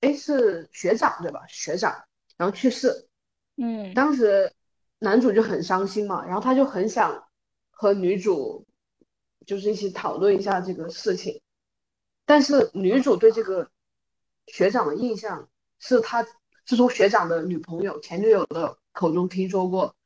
[0.00, 1.40] 哎，是学长对吧？
[1.48, 1.92] 学长，
[2.36, 3.08] 然后去世。
[3.56, 4.52] 嗯，当时
[4.98, 7.28] 男主就很伤心嘛，然后他就很想
[7.70, 8.66] 和女主。
[9.46, 11.40] 就是一起讨论一下这个事情，
[12.24, 13.68] 但是女主对这个
[14.46, 15.48] 学长的印象
[15.80, 16.22] 是，他
[16.66, 19.96] 是从学长的女朋友、前女友的口中听说过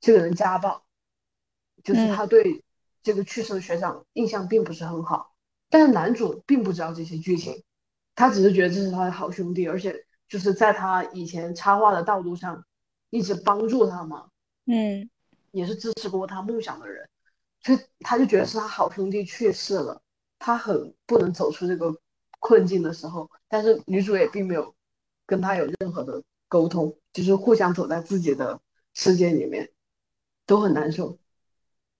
[0.00, 0.85] 这个人家暴，
[1.86, 2.64] 就是他对
[3.00, 5.32] 这个去世的学长印象并不是很好。
[5.70, 7.62] 但是男主并不知道这些剧情，
[8.16, 9.94] 他只是觉得这是他的好兄弟，而且
[10.28, 12.64] 就是在他以前插画的道路上
[13.10, 14.26] 一直帮助他嘛，
[14.66, 15.08] 嗯，
[15.52, 17.08] 也是支持过他梦想的人。
[17.62, 20.02] 所以他就觉得是他好兄弟去世了，
[20.40, 21.94] 他很不能走出这个
[22.40, 24.74] 困境的时候，但是女主也并没有
[25.24, 28.60] 跟他有任何的沟通，就是互相走在自己的
[28.94, 29.68] 世界里面，
[30.46, 31.18] 都很难受。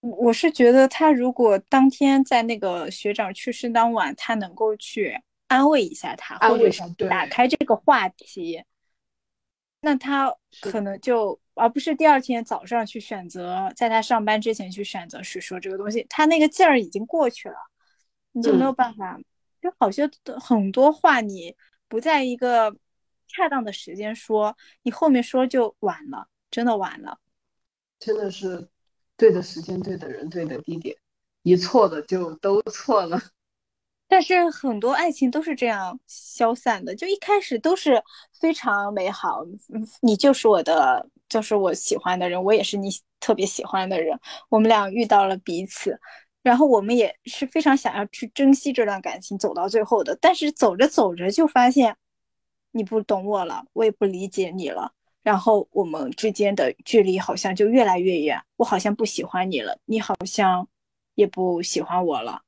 [0.01, 8.63] 我是觉得他如果当天在那个学长去世当晚，他能够去安慰一下他，或者是打开这个话题，
[9.81, 11.41] 那他可能就。
[11.59, 17.57] 而不是第二天早上去选择，在他上班之前去选择去说这个东西，他那个劲儿已经过去了，
[18.33, 19.19] 你就没有办法，
[19.63, 20.07] 就好些
[20.39, 21.57] 很多话你
[21.89, 22.77] 不在一个
[23.27, 27.19] 恰当的时间说，你后面说就晚了，真的晚了，
[27.99, 28.69] 真的是
[29.17, 30.97] 对的时间、对的人、对的地点，
[31.43, 33.21] 一错的就都错了。
[34.09, 38.01] 但是很多爱情都是这样消散的，就一开始都是
[38.39, 39.45] 非常美好，
[40.01, 44.17] 你就是我的，就是我喜欢的人，我也是你特别喜欢的人，
[44.49, 45.99] 我们俩遇到了彼此，
[46.43, 50.17] 然后我们也是非常想要去珍惜这段感情，走到最后的。
[50.21, 51.97] 但是走着走着就发现
[52.71, 54.93] 你不懂我了，我也不理解你了，
[55.27, 60.65] 然后我们之间的距离好像就越来越远，我好像不喜欢你了，你好像
[61.17, 62.41] 也不喜欢我了。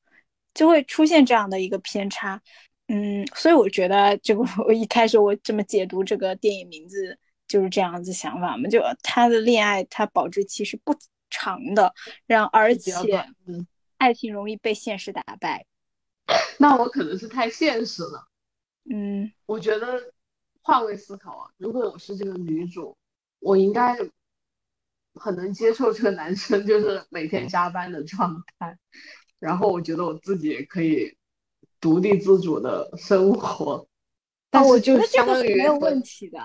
[0.55, 2.41] 就会出现这样的一个偏差，
[2.87, 10.95] 嗯，所以我觉得这个我一开始我这么解读这个电影名字就是这样子想法嘛，就他的恋爱他保质期是不
[11.31, 11.93] 长的，
[12.27, 12.93] 然而且
[13.97, 15.67] 爱情容易被现实打败。
[16.59, 18.29] 那我可能是太现实了，
[18.89, 20.01] 嗯，我觉得
[20.69, 22.95] 换位思考啊，如果我是这个女主，
[23.39, 23.97] 我应该
[25.15, 28.77] 很能接受这个男生就是每天加班的状态。
[29.39, 31.17] 然后我觉得我自己可以
[31.81, 33.89] 独立自主的生活，
[34.51, 36.39] 但我觉得这个是没有问题的。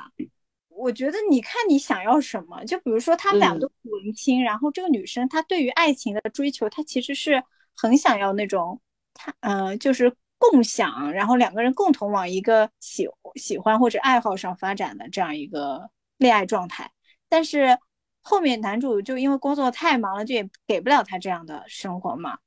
[0.70, 7.44] 我觉得你看你想要什么，就比如说他们俩都文青，然后这个女生她对于爱情的追求，她其实是
[7.76, 8.80] 很想要那种，
[9.14, 10.16] 她嗯就是
[10.52, 16.92] 共享，然后两个人共同往一个喜喜欢或者爱好上发展的这样一个恋爱状态，
[17.30, 17.78] 但是
[18.22, 22.38] 后面男主就因为工作太忙了，就也给不了他这样的生活嘛。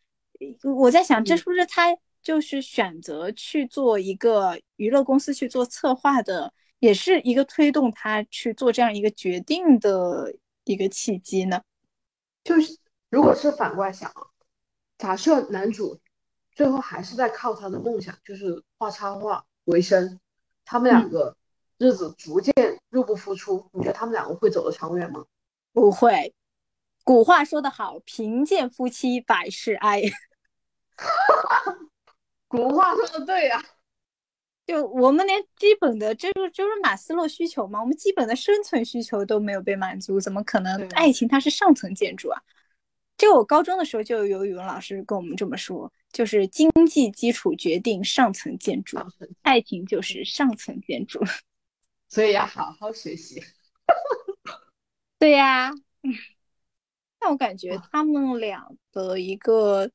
[0.62, 10.34] 我在想，这是不是他就是选择去做一个娱乐公司去做策划的，也是一个推动他去做这样一个决定的
[10.64, 11.62] 一个契机呢？
[12.44, 12.76] 就是
[13.09, 14.12] 如果是反过来想，
[14.99, 15.99] 假设男主
[16.57, 20.18] 最后还是在靠他的梦想，就是画插画为生，
[20.64, 21.36] 他们两个
[21.76, 22.52] 日子逐渐
[22.88, 25.26] 入不敷出，你觉得他们两个会走得长远吗？
[25.74, 26.34] 不会。
[27.04, 30.02] 古话说得好，贫贱夫妻百事哀。
[32.48, 33.62] 古话说的对呀，
[34.66, 42.42] 就我们连基本的这个就是马斯洛需求嘛，我们基本的生存需求都没有被满足，怎么可能爱情它是上层建筑啊？
[43.17, 48.99] 就我高中的时候就有语文老师跟我们这么说，就是经济基础决定上层建筑，
[49.43, 51.21] 爱情就是上层建筑，
[52.09, 53.43] 所以要好好学习。
[55.19, 55.73] 对呀，
[57.19, 59.91] 但我感觉他们俩的一个。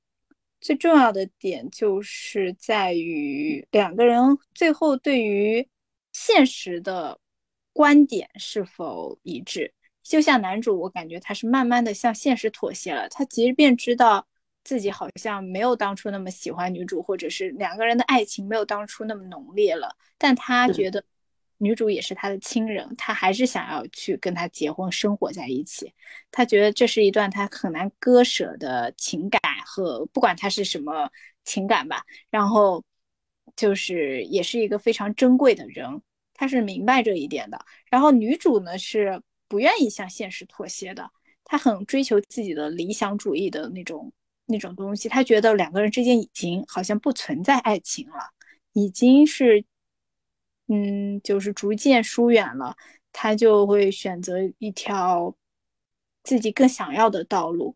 [0.64, 5.68] 最重要的点就是在于两个人最后对于
[6.12, 7.20] 现实的
[7.74, 9.74] 观点是否一致。
[10.04, 13.08] 就像男主，我感觉他是慢慢的向现实妥协了。
[13.10, 14.26] 他即便知道
[14.64, 21.04] 自己好像没有当初那么喜欢女主，或者是两个人的爱情没有当初那么浓烈了，但他觉得。
[21.64, 25.93] 女主也是他的亲人，他还是想要去跟他结婚，生活在一起。
[26.32, 31.08] 他觉得这是一段他很难割舍的情感和不管他是什么
[31.43, 32.04] 情感吧。
[32.32, 32.84] 然后
[33.56, 36.02] 就是也是一个非常珍贵的人，
[36.34, 37.64] 他是明白这一点的。
[37.91, 39.22] 然后女主呢是
[39.52, 41.12] 不愿意向现实妥协的，
[41.43, 44.14] 她很追求自己的理想主义的那种
[44.45, 45.10] 那种东西。
[45.10, 48.32] 她觉得两个人之间已经好像不存在爱情了，
[48.72, 49.66] 已经是。
[50.74, 52.78] 嗯，就是逐渐疏远了，
[53.12, 55.36] 他就会选择一条
[56.24, 57.76] 自己更想要的道路，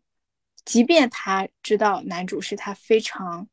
[0.64, 3.46] 即便他知道男主是他非常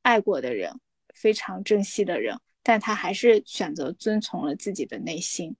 [0.00, 0.80] 爱过的人，
[1.14, 5.54] 非常珍惜的人，但他还是选择遵从了自己的内心。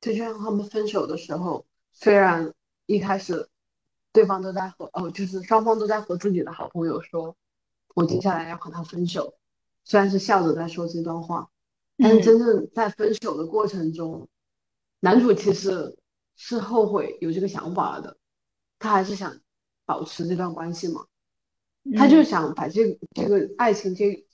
[0.00, 2.52] 就像他们分手的时候，虽然
[2.86, 3.48] 一开始
[4.12, 7.36] 对方都在和哦，就是双方都在和自己的好朋友说，
[7.94, 9.34] 我接下来要和他分手，
[9.84, 11.50] 虽然是笑着在说这段话。
[12.00, 14.28] 但是真正在分手的过程中，
[15.00, 15.98] 男主其实
[16.36, 18.16] 是后悔有这个想法的，
[18.78, 19.40] 他还是想
[19.84, 21.06] 保持这段关系嘛，
[21.96, 24.24] 他就想把这这个爱情这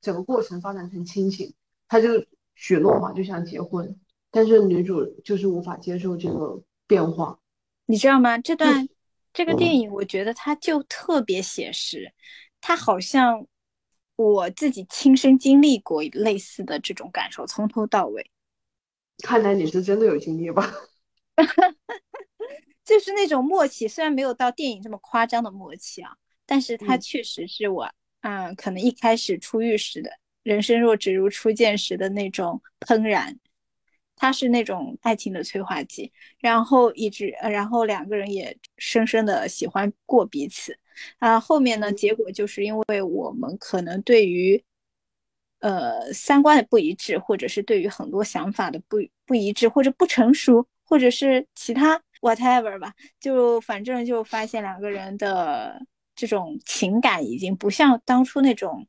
[0.00, 1.54] 整个过程发展成亲情，
[1.86, 2.08] 他就
[2.56, 4.00] 许诺嘛，就想结婚。
[4.32, 7.38] 但是女主就是无法接受这个变化，
[7.86, 8.36] 你知道吗？
[8.38, 8.88] 这段
[9.32, 12.12] 这个电影，我觉得它就特别写实，
[12.60, 13.46] 它好像。
[14.14, 18.30] 我自己亲身经历过类似的这种感受，从头到尾。
[19.24, 20.70] 看来你是真的有经历吧？
[22.84, 26.14] 就是那种默契，虽然没有到电影这么夸张的默契啊，
[26.46, 30.10] 但是它确实是我，嗯，可能一开始初遇时的
[30.44, 33.36] 人生若只如初见时的那种怦然。
[34.22, 40.78] 它是那种爱情的催化剂，然后一直，然后两个人也深深的喜欢过彼此。
[41.18, 41.92] 啊，后面呢？
[41.92, 44.62] 结果就是因为我们可能对于，
[45.58, 58.86] 呃，三观的不一致，或者是对于很多想法的不不一致，或者不成熟，或者是其他 whatever 吧，就反正就发现两个人的这种情感已经不像当初那种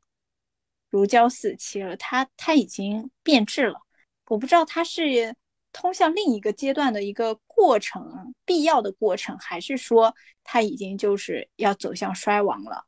[0.90, 3.83] 如胶似漆了，他他已经变质了。
[4.26, 5.34] 我不知道他是。
[5.76, 10.14] 通向另一个阶段的一个过程，必要的过程，还是说
[10.44, 12.84] 他已经就是要走向衰亡了？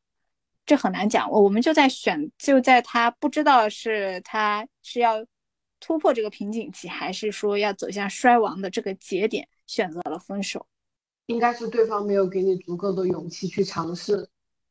[0.64, 1.28] 这很难讲。
[1.28, 5.26] 我们就在选，就在他不知道是他是要
[5.80, 10.64] 突破这个瓶颈期，还是说要走向衰亡的这个节点，选择了分手。
[11.26, 14.30] 应该是对方没有给你足够的勇气去尝试，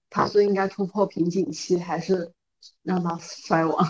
[0.09, 2.31] 他是应该突破瓶颈期，还是
[2.81, 3.85] 让他 衰亡？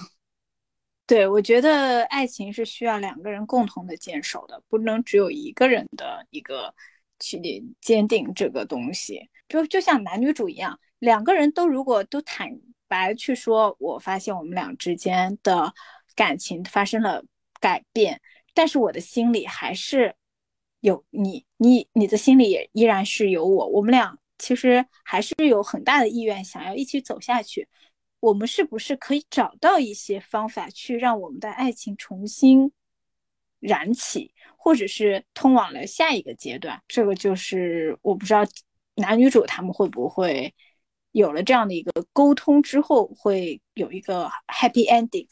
[1.08, 6.74] 对，我觉得爱情是需要两个人共同的坚守的，不能只有一个人的一个
[7.20, 7.40] 去
[7.80, 9.30] 坚定这个东西。
[9.48, 15.72] 就就像男女主一样，两个人都如果都坦白去说，我发现我们俩之间的
[16.16, 17.24] 感情发生了
[17.60, 18.20] 改变，
[18.56, 20.16] 但是我的心里还是
[20.80, 27.68] 有你，你你的心里也依然是有我，我们俩其实还是有很大的意愿想要一起走下去。
[28.20, 32.72] 我们是不是可以找到一些方法，去让我们的爱情重新
[33.60, 36.82] 燃起，或者是通往了下一个阶段？
[36.88, 38.42] 这个就是我不知道
[38.96, 40.54] 男女主他们会不会
[41.12, 45.28] 有了这样的一个沟通之后，会有一个 happy ending。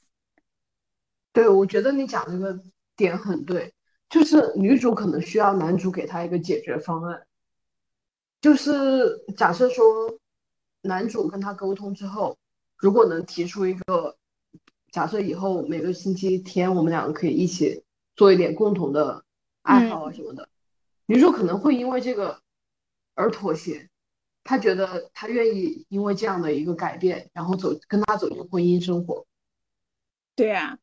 [1.32, 2.60] 对，我觉得你讲这个
[2.96, 3.74] 点很对，
[4.08, 7.26] 就是女主可能需要男主给她一个解决方案，
[8.40, 9.84] 就是假设说
[10.82, 12.38] 男主跟她沟通之后，
[12.84, 14.18] 如果能提出一个
[14.92, 17.82] 假设以后每个星期天我们两个可以一起
[18.14, 19.24] 做一点共同的
[19.62, 20.50] 爱好啊什么的，
[21.06, 22.38] 女主可能会因为这个
[23.16, 23.88] 而妥协，
[24.44, 29.26] 她觉得她愿意因为这样的一个改变，然后走跟他走进婚姻生活。
[30.36, 30.78] 对啊。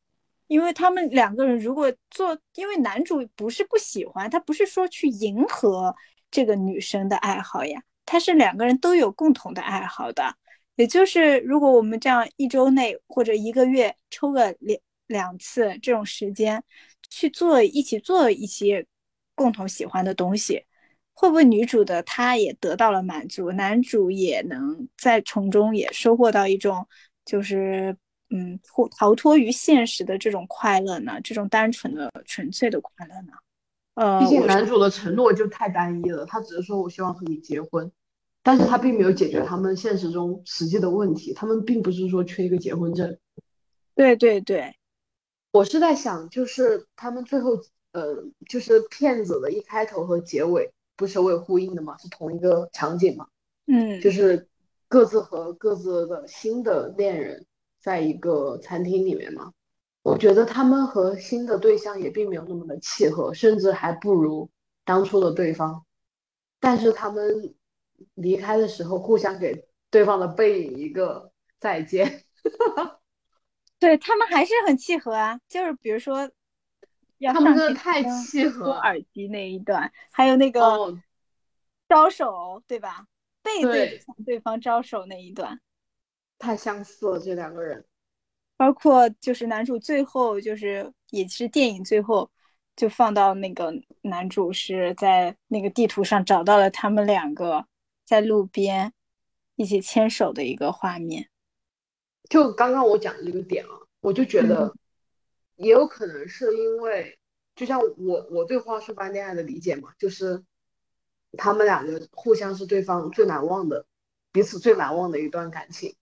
[0.47, 5.95] 因为他们两个人如果做，因为男主不是不喜欢，他不是说去迎合
[6.31, 10.35] 这个女生的爱好呀，他是两个人都有共同的爱好的。
[10.81, 16.63] 也就是如果我们这样一周内或者一个月抽个两两次这种时间
[17.11, 18.87] 去做一起做一些
[19.35, 20.65] 共同喜欢的东西，
[21.13, 26.89] 会不会女主的她也得到了满足，男主也能在从中也收获到一种
[27.25, 27.97] 就是。
[28.33, 31.21] 嗯，脱逃脱于现实的这种快乐呢？
[31.25, 33.33] 这种单纯的、纯粹的快乐呢？
[33.95, 37.91] 呃，毕竟男主的承诺就太单一了，他只是说我希望和你结婚，
[38.43, 41.33] 但是他并没有解决他们现实中实际的问题。
[41.35, 43.19] 他们并不是说缺一个结婚证。
[43.95, 44.75] 对对对，
[45.53, 47.53] 我是在想，就是他们最后，
[47.93, 51.97] 呃，就是骗子的一开头和结尾不是为呼应的吗？
[51.99, 53.27] 是同一个场景吗？
[53.67, 54.49] 嗯，就是
[54.89, 57.47] 各自和各自的新的恋人。
[57.83, 59.55] 在一个餐厅里面嘛，
[60.03, 64.51] 我觉得他们和新的对象也并没有那么的契合，甚至还不如
[64.85, 65.83] 当初的对方。
[66.61, 67.55] 但是他们
[68.15, 72.25] 离开的时候，互相给对方的背影一个再见。
[73.79, 76.31] 对他们还是很契合啊，就是比如说，
[77.33, 78.73] 他们真的太契合。
[78.73, 80.61] 耳机那一段，还有那个
[81.89, 83.07] 招手，对吧？
[83.43, 85.59] 背对着向对方招手那一段。
[86.39, 87.85] 太相似了，这两个人，
[88.57, 92.31] 包括就是男主最后就是也是电影最后
[92.77, 93.73] 就放到那个
[94.03, 97.67] 男主是在那个地图上找到了他们两个
[98.11, 98.93] 在路边
[99.55, 101.31] 一起牵手的一个画面。
[102.29, 104.75] 就刚刚我讲的这个点啊，我就觉得
[105.55, 107.17] 也有可能是因为，
[107.55, 110.43] 就像我我对花束般恋爱的理解嘛，就是
[111.39, 113.87] 他们两个互相是对方最难忘的，
[114.33, 115.95] 彼此最难忘的一段感情。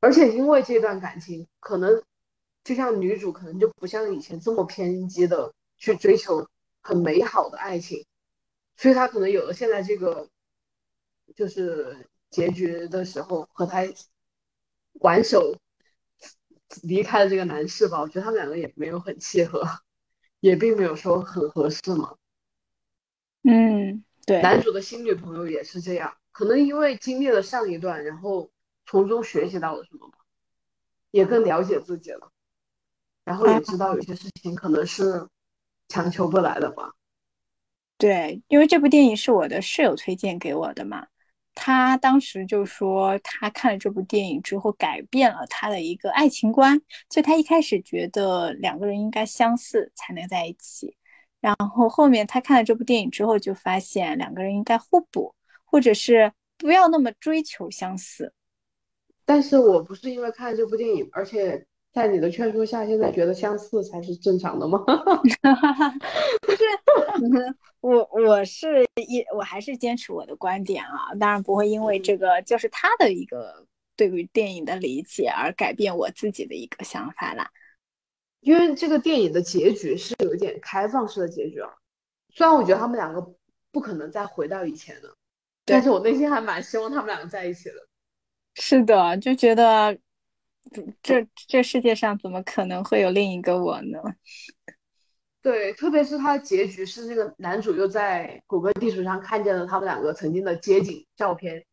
[0.00, 2.02] 而且因为这段感情，可能
[2.62, 6.46] 就像女主，可能就不像以前这么偏激的去追求
[6.82, 8.04] 很美好的爱情，
[8.76, 10.28] 所以她可能有了现在这个
[11.34, 13.82] 就是结局的时候，和他
[15.00, 15.56] 挽手
[16.82, 18.00] 离开了这个男士吧。
[18.00, 19.62] 我觉得他们两个也没有很契合，
[20.40, 22.16] 也并没有说很合适嘛。
[23.42, 24.40] 嗯，对。
[24.42, 28.50] 男主的新女朋友也是这样，可能因为经历了上一段，然后。
[28.86, 30.18] 从中学习到了什么吧？
[31.10, 32.30] 也更了解自己了，
[33.24, 35.26] 然后也知道有些事情可能是
[35.88, 36.92] 强求不来的吧。
[37.96, 41.06] 对，因为这部电影是我的室友推荐给我的嘛，
[41.54, 50.96] 他当时就说他看了这部电影之后改变了他的一个爱情观，所以他一开始觉得两个人应该相似才能在一起，
[51.40, 55.34] 然后后面他看了这部电影之后就发现两个人应该互补，
[55.64, 58.32] 或者是不要那么追求相似。
[59.24, 64.80] 但是我不是因为看了这部电影，而且在你的劝说下，现在觉得相似才是正常的吗？
[66.42, 66.64] 不是，
[67.80, 73.64] 我我是一我还是坚持我的观点啊，当然不会因为这个就是他的一个
[73.96, 77.48] 对于电影的理解而改变我自己的一个想法啦。
[78.40, 81.70] 因为这个电影的结局是有一点开放式的结局啊，
[82.30, 83.24] 虽然我觉得他们两个
[83.70, 85.16] 不可能再回到以前了，
[85.64, 87.76] 但是我内心还蛮希望他们两个在一起的。
[88.56, 89.96] 是的，就觉得
[91.02, 93.98] 这这世界上怎么可能会有另一个我呢？
[95.42, 101.64] 对，特别是他的结局是那个男主又在谷歌地图上看见了他们两个曾经的街景照片。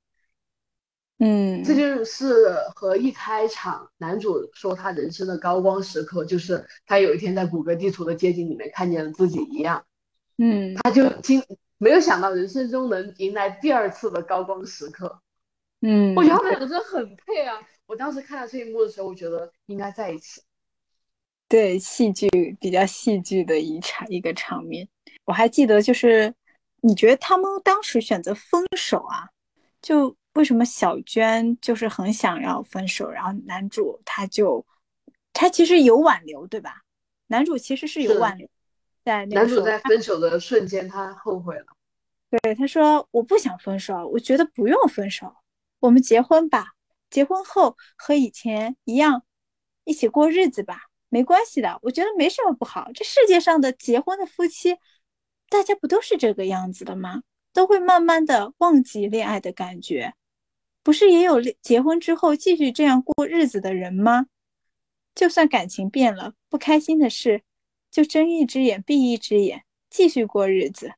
[1.19, 9.85] 嗯，这就是和一开场男主说他人生的高光时刻，就是他有一天在谷歌地图的街景里面看见了自己一样。
[10.37, 11.41] 嗯，他就经
[11.77, 15.21] 没有想到人生中能迎来第二次的高光时刻。
[15.81, 17.57] 嗯，我觉得他们两个真的很配啊！
[17.91, 20.41] 我当时看到这一幕的时候，我觉得应该在一起。
[21.49, 24.87] 对，戏剧比较戏剧的一场一个场面，
[25.25, 26.33] 我还记得，就是
[26.79, 29.27] 你觉得他们当时选择分手啊？
[29.81, 34.65] 就为什么小娟就是很想要分手，然后男主他就
[35.33, 36.83] 他其实有挽留，对吧？
[37.27, 38.47] 男主其实是有挽留，
[39.03, 41.65] 在男主在分手的瞬间，他后悔了。
[42.29, 45.35] 对，他说我不想分手，我觉得不用分手。
[45.81, 46.75] 我们结婚吧，
[47.11, 49.23] 结婚后和以前一样，
[49.83, 52.89] 一起过日子吧，没关系的，我觉得没什么不好。
[52.93, 54.77] 这世界上的结婚的夫妻
[55.49, 57.21] 大家不都是这个样子的吗？
[57.53, 60.13] 都会慢慢的忘记恋爱的感觉，
[60.81, 64.27] 不是也有结婚之后继续这样过日子的人吗？
[65.13, 67.41] 就算感情变了，不开心的事，
[67.91, 70.93] 就睁一只眼闭一只眼，继续过日子。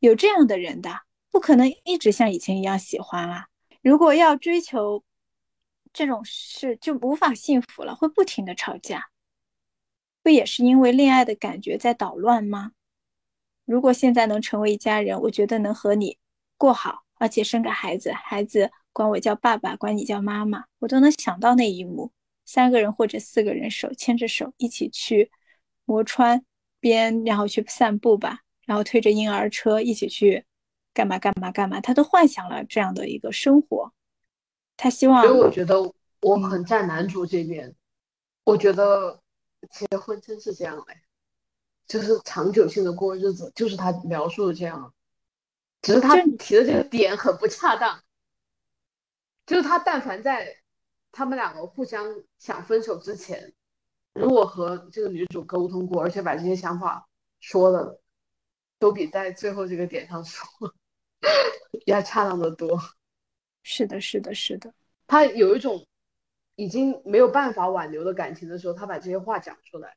[0.00, 3.46] 有这样的人的，不可能一直像以前一样喜欢啊。
[3.80, 5.04] 如果要追求
[5.92, 9.08] 这种事，就无法幸福了，会不停的吵架。
[10.22, 12.72] 不也是因为恋爱的感觉在捣乱吗？
[13.64, 16.18] 如果现在能成为一家人，我觉得能和你
[16.56, 22.12] 过好，而且生个孩子，孩子管我叫爸爸，管你叫妈妈，我都能想到那一幕。
[22.44, 25.30] 三个人或者四个人手牵着手一起去
[25.84, 26.44] 磨川
[26.80, 30.44] 边，然后去散步吧，然后推着婴儿车一起去
[30.92, 33.92] 干嘛干嘛干嘛，他都幻想了这样的一个生活。
[34.82, 35.80] 他希望，所以我觉得
[36.22, 37.72] 我很站男主这边。
[38.42, 39.22] 我觉得
[39.70, 41.02] 结婚真是这样哎。
[41.86, 44.92] 就是长久性的过日子，就是他描述的这样，
[45.82, 48.02] 只是他提的这个点很不恰当。
[49.46, 50.56] 就是他但凡在
[51.12, 52.04] 他们两个互相
[52.38, 53.52] 想分手之前，
[54.14, 57.08] 如果和这个女主沟通过，而且把这些想法
[57.38, 58.00] 说了，
[58.80, 60.44] 都比在最后这个点上说
[61.86, 62.80] 要恰当的多。
[63.62, 64.72] 是的，是的，是的。
[65.06, 65.86] 他有一种
[66.56, 69.96] 已经没有办法挽留的感情的时候，他把这些话讲出来。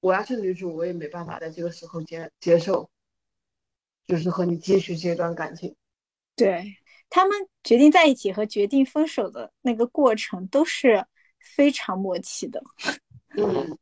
[0.00, 2.88] 我要是女主，我也没办法在这个时候接接受，
[4.06, 5.74] 就是和你继续这段感情。
[6.36, 6.76] 对
[7.10, 11.04] 他们决定在一起和决定分手的那个过程都是
[11.40, 12.62] 非常默契的。
[13.36, 13.76] 嗯，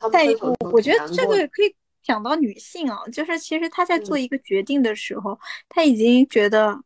[0.12, 5.40] 在我我觉得这个可以讲到女性啊，就是其实她在做一个决定的时候，
[5.70, 6.78] 她已经觉得，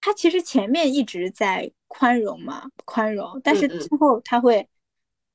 [0.00, 4.68] 她其实前面一直在宽容嘛，宽容，但是之后他会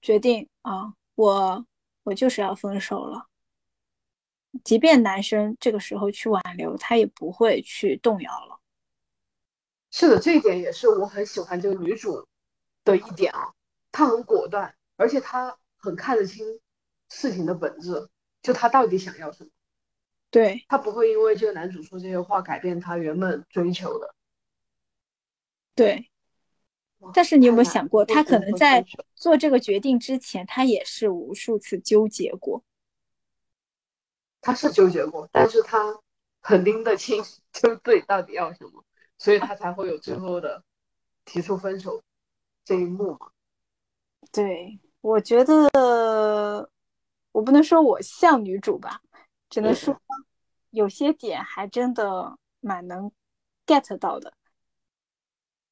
[0.01, 1.66] 决定啊，我。
[2.05, 3.26] 我就是要分手了，
[4.63, 8.59] 即便男生这个时候去挽留，他也不会去动摇了。
[9.89, 12.24] 是的，这一点也是我很喜欢这个女主
[12.84, 13.51] 的一点啊，
[13.91, 16.45] 她很果断，而且她很看得清
[17.09, 18.07] 事情的本质，
[18.43, 19.49] 就她到底想要什么。
[20.30, 24.13] 对，她不会因为这个男主说这些话改变她原本追求的。
[25.76, 26.10] 对。
[27.14, 32.64] 但是你有没有想过，他可能在做这个决定之前，他也是无数次纠结过。
[34.42, 36.00] 他是纠结过，但是他
[36.42, 37.22] 很拎得清，
[37.54, 38.84] 就自己到底要什么，
[39.20, 40.64] 所以他才会有最后的
[41.26, 42.02] 提出分手
[42.64, 43.30] 这一幕嘛。
[44.32, 45.70] 对，我觉得
[47.32, 49.02] 我不能说我像女主吧，
[49.50, 49.96] 只能说
[50.72, 53.12] 有些点还真的蛮能
[53.68, 54.34] get 到的。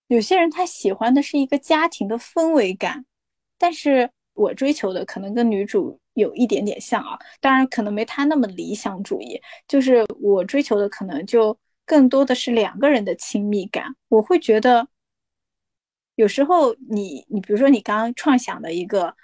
[0.07, 3.05] 有些人他喜欢的是一个家庭的氛围感，
[3.57, 9.41] 但是我追求的可能跟女主有一点点像啊，当然可能没她那么理想主义。
[9.67, 13.95] 就是我追求的可能就更多的是两个人的亲密感。
[14.09, 14.87] 我会觉得，
[16.15, 19.15] 有时候你你比如说你刚刚创想的一个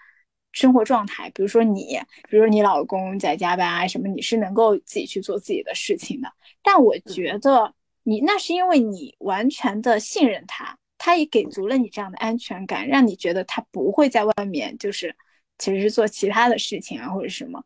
[0.54, 2.00] 生活状态，比如说你，
[2.30, 6.32] 比如说你老公在加班啊什么，你是能够自己去做自己的事情的。
[6.64, 7.76] 但我觉得。
[8.10, 15.16] 你那是因为你完全的信任他，他也给足了你这样的安全感，让你觉得他不会在外面就是
[15.60, 17.64] 其实是做其他的事情啊或者什么，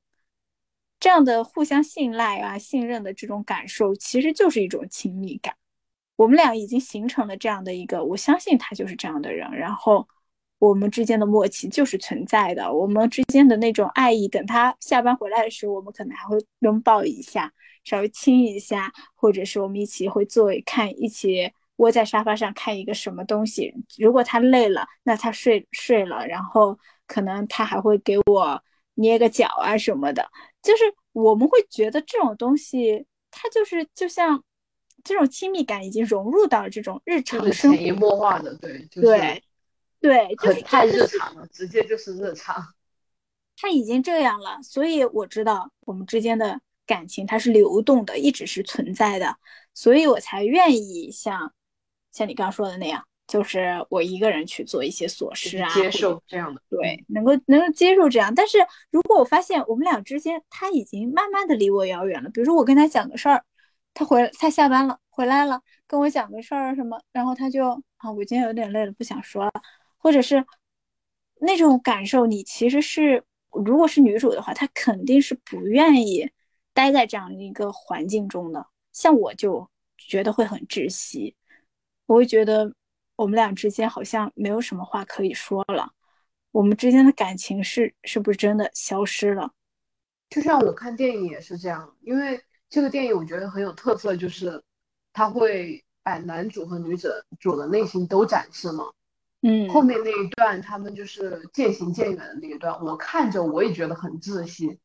[1.00, 5.56] 这样的互相信赖啊信任的这种感受，其实就是一种亲密感。
[6.18, 10.08] 我们俩已经形成了这样的一个，我相信他就是这样的人，然后
[10.64, 17.52] 我们之间的默契就是存在的，我们之间的那种爱意，等他下班回来的时候，我们可能还会拥抱一下。
[17.84, 23.74] 稍微亲一下，或者是我们一起会坐看，一起窝在沙发上看一个什么东西。
[23.98, 30.26] 如果他累了，那他睡睡了，然后可能他还会给我捏个脚啊什么的。
[30.62, 34.42] 就是我们会觉得这种东西，它就是就像
[35.04, 39.44] 这种亲密感已经融入到这种日常生活，潜移默化的，对，对，
[40.04, 42.56] 对，就是太日常了，直接就是日常。
[43.58, 46.60] 他已经这样了，所以我知道我们之间的。
[46.86, 49.38] 感情它是流动的，一直是存在的，
[49.74, 51.54] 所以我才愿意像
[52.12, 58.36] 像你刚刚说的那样，就是我一个人去做一些琐事啊，接受这样的，对，能够能够接受这样。
[58.36, 58.58] 但是
[58.92, 63.46] 如果我发现我们俩之间他已经慢慢的离我遥远了，比如说我跟他讲个事儿，
[63.94, 69.52] 他回他下班了回来了，跟我讲个事儿什么，然后他就啊，我今天有点累了，不想说了，
[70.04, 70.46] 或者是
[71.40, 76.30] 那种感受，你其实是如果是女主的话，她肯定是不愿意。
[76.76, 81.36] 待在这样一个环境中的，像我就觉得会很窒息，
[82.08, 82.74] 我会觉得
[83.16, 85.94] 我们俩之间好像没有什么话可以说了，
[86.50, 89.54] 我们之间的感情是是不是真的消失了？
[90.32, 94.64] 就像我看电影也是这样，因为这个电影我觉得很有特色，就是
[95.14, 97.08] 他会把男主和女主
[97.40, 98.92] 主的内心都展示嘛。
[99.46, 104.80] 嗯，后面那一段他们就是渐行渐远的那一段，我看着我也觉得很窒息，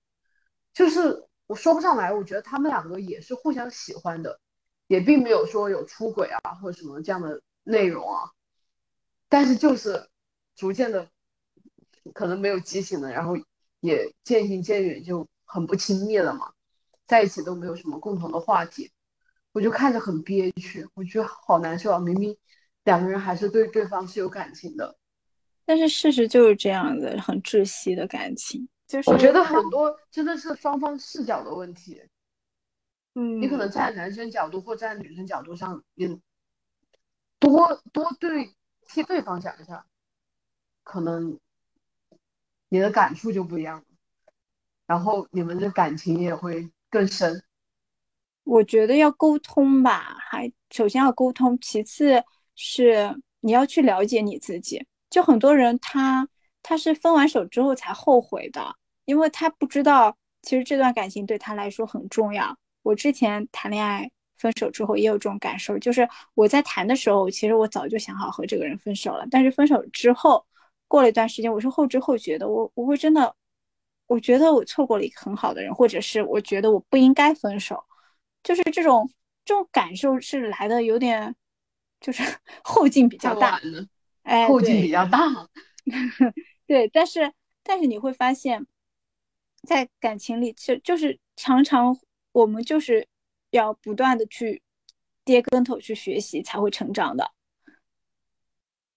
[0.75, 4.41] 就是我说不上来，我觉得他们两个也是互相喜欢的，
[4.89, 8.33] 也并没有说有出轨啊或者什么这样的内容啊，
[9.29, 10.09] 但是就是
[10.57, 11.09] 逐渐的
[12.13, 13.35] 可能没有激情了，然后
[13.79, 16.51] 也渐行渐远，就很不亲密了嘛，
[17.07, 18.91] 在一起都没有什么共同的话题，
[19.53, 22.37] 我就看着很憋屈，我觉得好难受啊，明明。
[22.85, 24.97] 两个人还是对对方是有感情的，
[25.67, 28.67] 但是事实就是这样的，很窒息的感情。
[28.87, 32.03] 就是我觉得很多真的是双方视角的问题。
[33.15, 36.19] 嗯，你可能站在男生角度或站在女生角度上，你
[37.39, 38.55] 多多对
[38.89, 39.85] 替对方讲一下，
[40.83, 41.39] 可能
[42.71, 43.85] 你的感触就不一样了，
[44.87, 47.43] 然后你们的感情也会更深。
[48.45, 52.25] 我觉得要沟通吧，还首先要沟通，其次。
[52.61, 56.29] 是你要去了解你自己，就很多人他
[56.61, 62.59] 他是分完手之后才后悔的，因为他不知道其实这段感情对他来说很重要。
[62.83, 70.45] 我之前谈恋爱分手之后也有这种感受，就是我在谈的时候，其实我早就想好和这个人分手了，但是分手之后
[70.89, 73.33] 过了一段时间，我是后知后觉的，我我会真的，
[74.09, 77.85] 我觉得我错过了一个很好的人，或者是我觉得我不应该分手，
[78.43, 79.09] 就是这种
[79.45, 81.37] 这种感受是来的有点。
[82.01, 82.23] 就是
[82.63, 83.61] 后劲比较大，
[84.23, 85.49] 哎，后劲比较大，
[86.67, 87.33] 对，但是
[87.63, 88.67] 但是你会发现，
[89.63, 91.99] 在感情里，就就是常常
[92.33, 93.09] 我们就是
[93.51, 94.63] 要不断的去
[95.25, 97.33] 跌跟头去学习，才会成长的。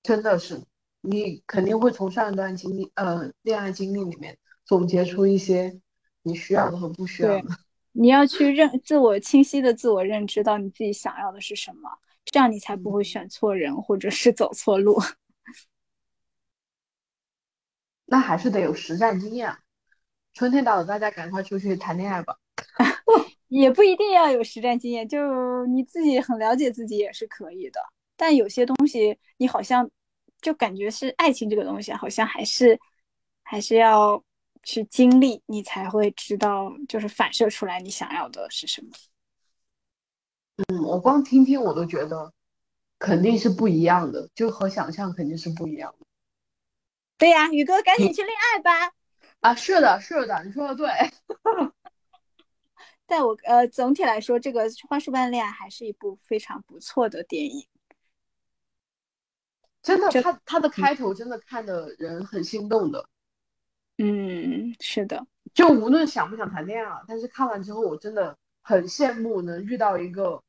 [0.04, 0.62] 真的是，
[1.02, 5.80] 你肯定会从上一段经历，呃，恋爱经历里面总结出一些
[6.24, 7.48] 你需要的和不需要的。
[7.94, 11.90] 你要去认自我清晰的自我认知到你自己想要的是什么。
[12.26, 15.02] 这样你才不会选错人，或者是走错路。
[18.06, 19.56] 那还是得有实战经验。
[20.34, 22.38] 春天到了，大家赶快出去谈恋爱吧。
[23.50, 27.82] 也不一定要有实战经验，就你自己很了解自己也是可以的。
[28.16, 29.90] 但有些东西，你好像
[30.42, 32.80] 就感觉是爱情这个东西，好像还是
[33.44, 34.24] 还是要
[34.64, 38.90] 去经历，你才会知道，就是反射出来你想要的是什么。
[40.68, 42.32] 嗯，我光听听我都觉得
[43.00, 46.06] 肯定是不一样的，就和想象肯定是不一样的。
[47.18, 48.94] 对呀，宇哥赶紧去恋爱吧！
[49.40, 50.90] 啊，是的，是的，你说的对。
[53.08, 57.66] 在我呃，总体来说，这个《花束般恋爱》还是一部非常不错的电影。
[59.82, 63.06] 真的，他他的开头真的看的人很心动的。
[63.98, 65.26] 嗯，是的。
[65.54, 68.38] 就无论想不想谈恋爱，但是看完之后，我真的。
[68.64, 70.40] 很羡慕能遇到一个，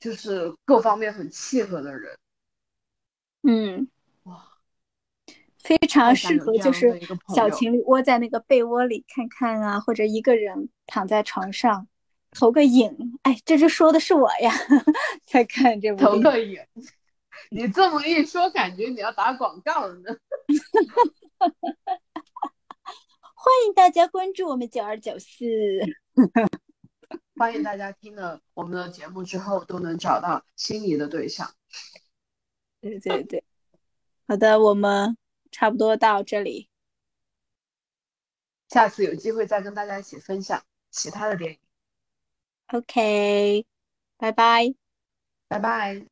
[0.00, 2.18] 就是各方面很契合的人。
[3.42, 3.88] 嗯，
[4.24, 4.42] 哇，
[5.58, 6.98] 非常适合就是
[7.34, 11.86] 小情侣窝在那个被窝里看看啊，或者一个人躺在床上
[12.30, 13.18] 投个影。
[13.22, 14.52] 哎，这就说的是我呀，
[15.24, 16.02] 在看这部。
[16.02, 16.58] 投个影，
[17.50, 20.16] 你这么一说，感觉你要打广告了呢。
[23.42, 25.46] 欢迎大家关注我们九二九四。
[27.40, 31.54] 欢迎大家听了我们的节目之后都能找到心仪的对象。
[32.82, 33.42] 对对对，
[34.26, 35.16] 好的，我们
[35.50, 36.68] 差不多到这里，
[38.68, 41.58] 下次有机会再跟大家一起分享其他的电影。
[42.66, 43.64] OK，
[44.18, 44.74] 拜拜，
[45.48, 46.09] 拜拜。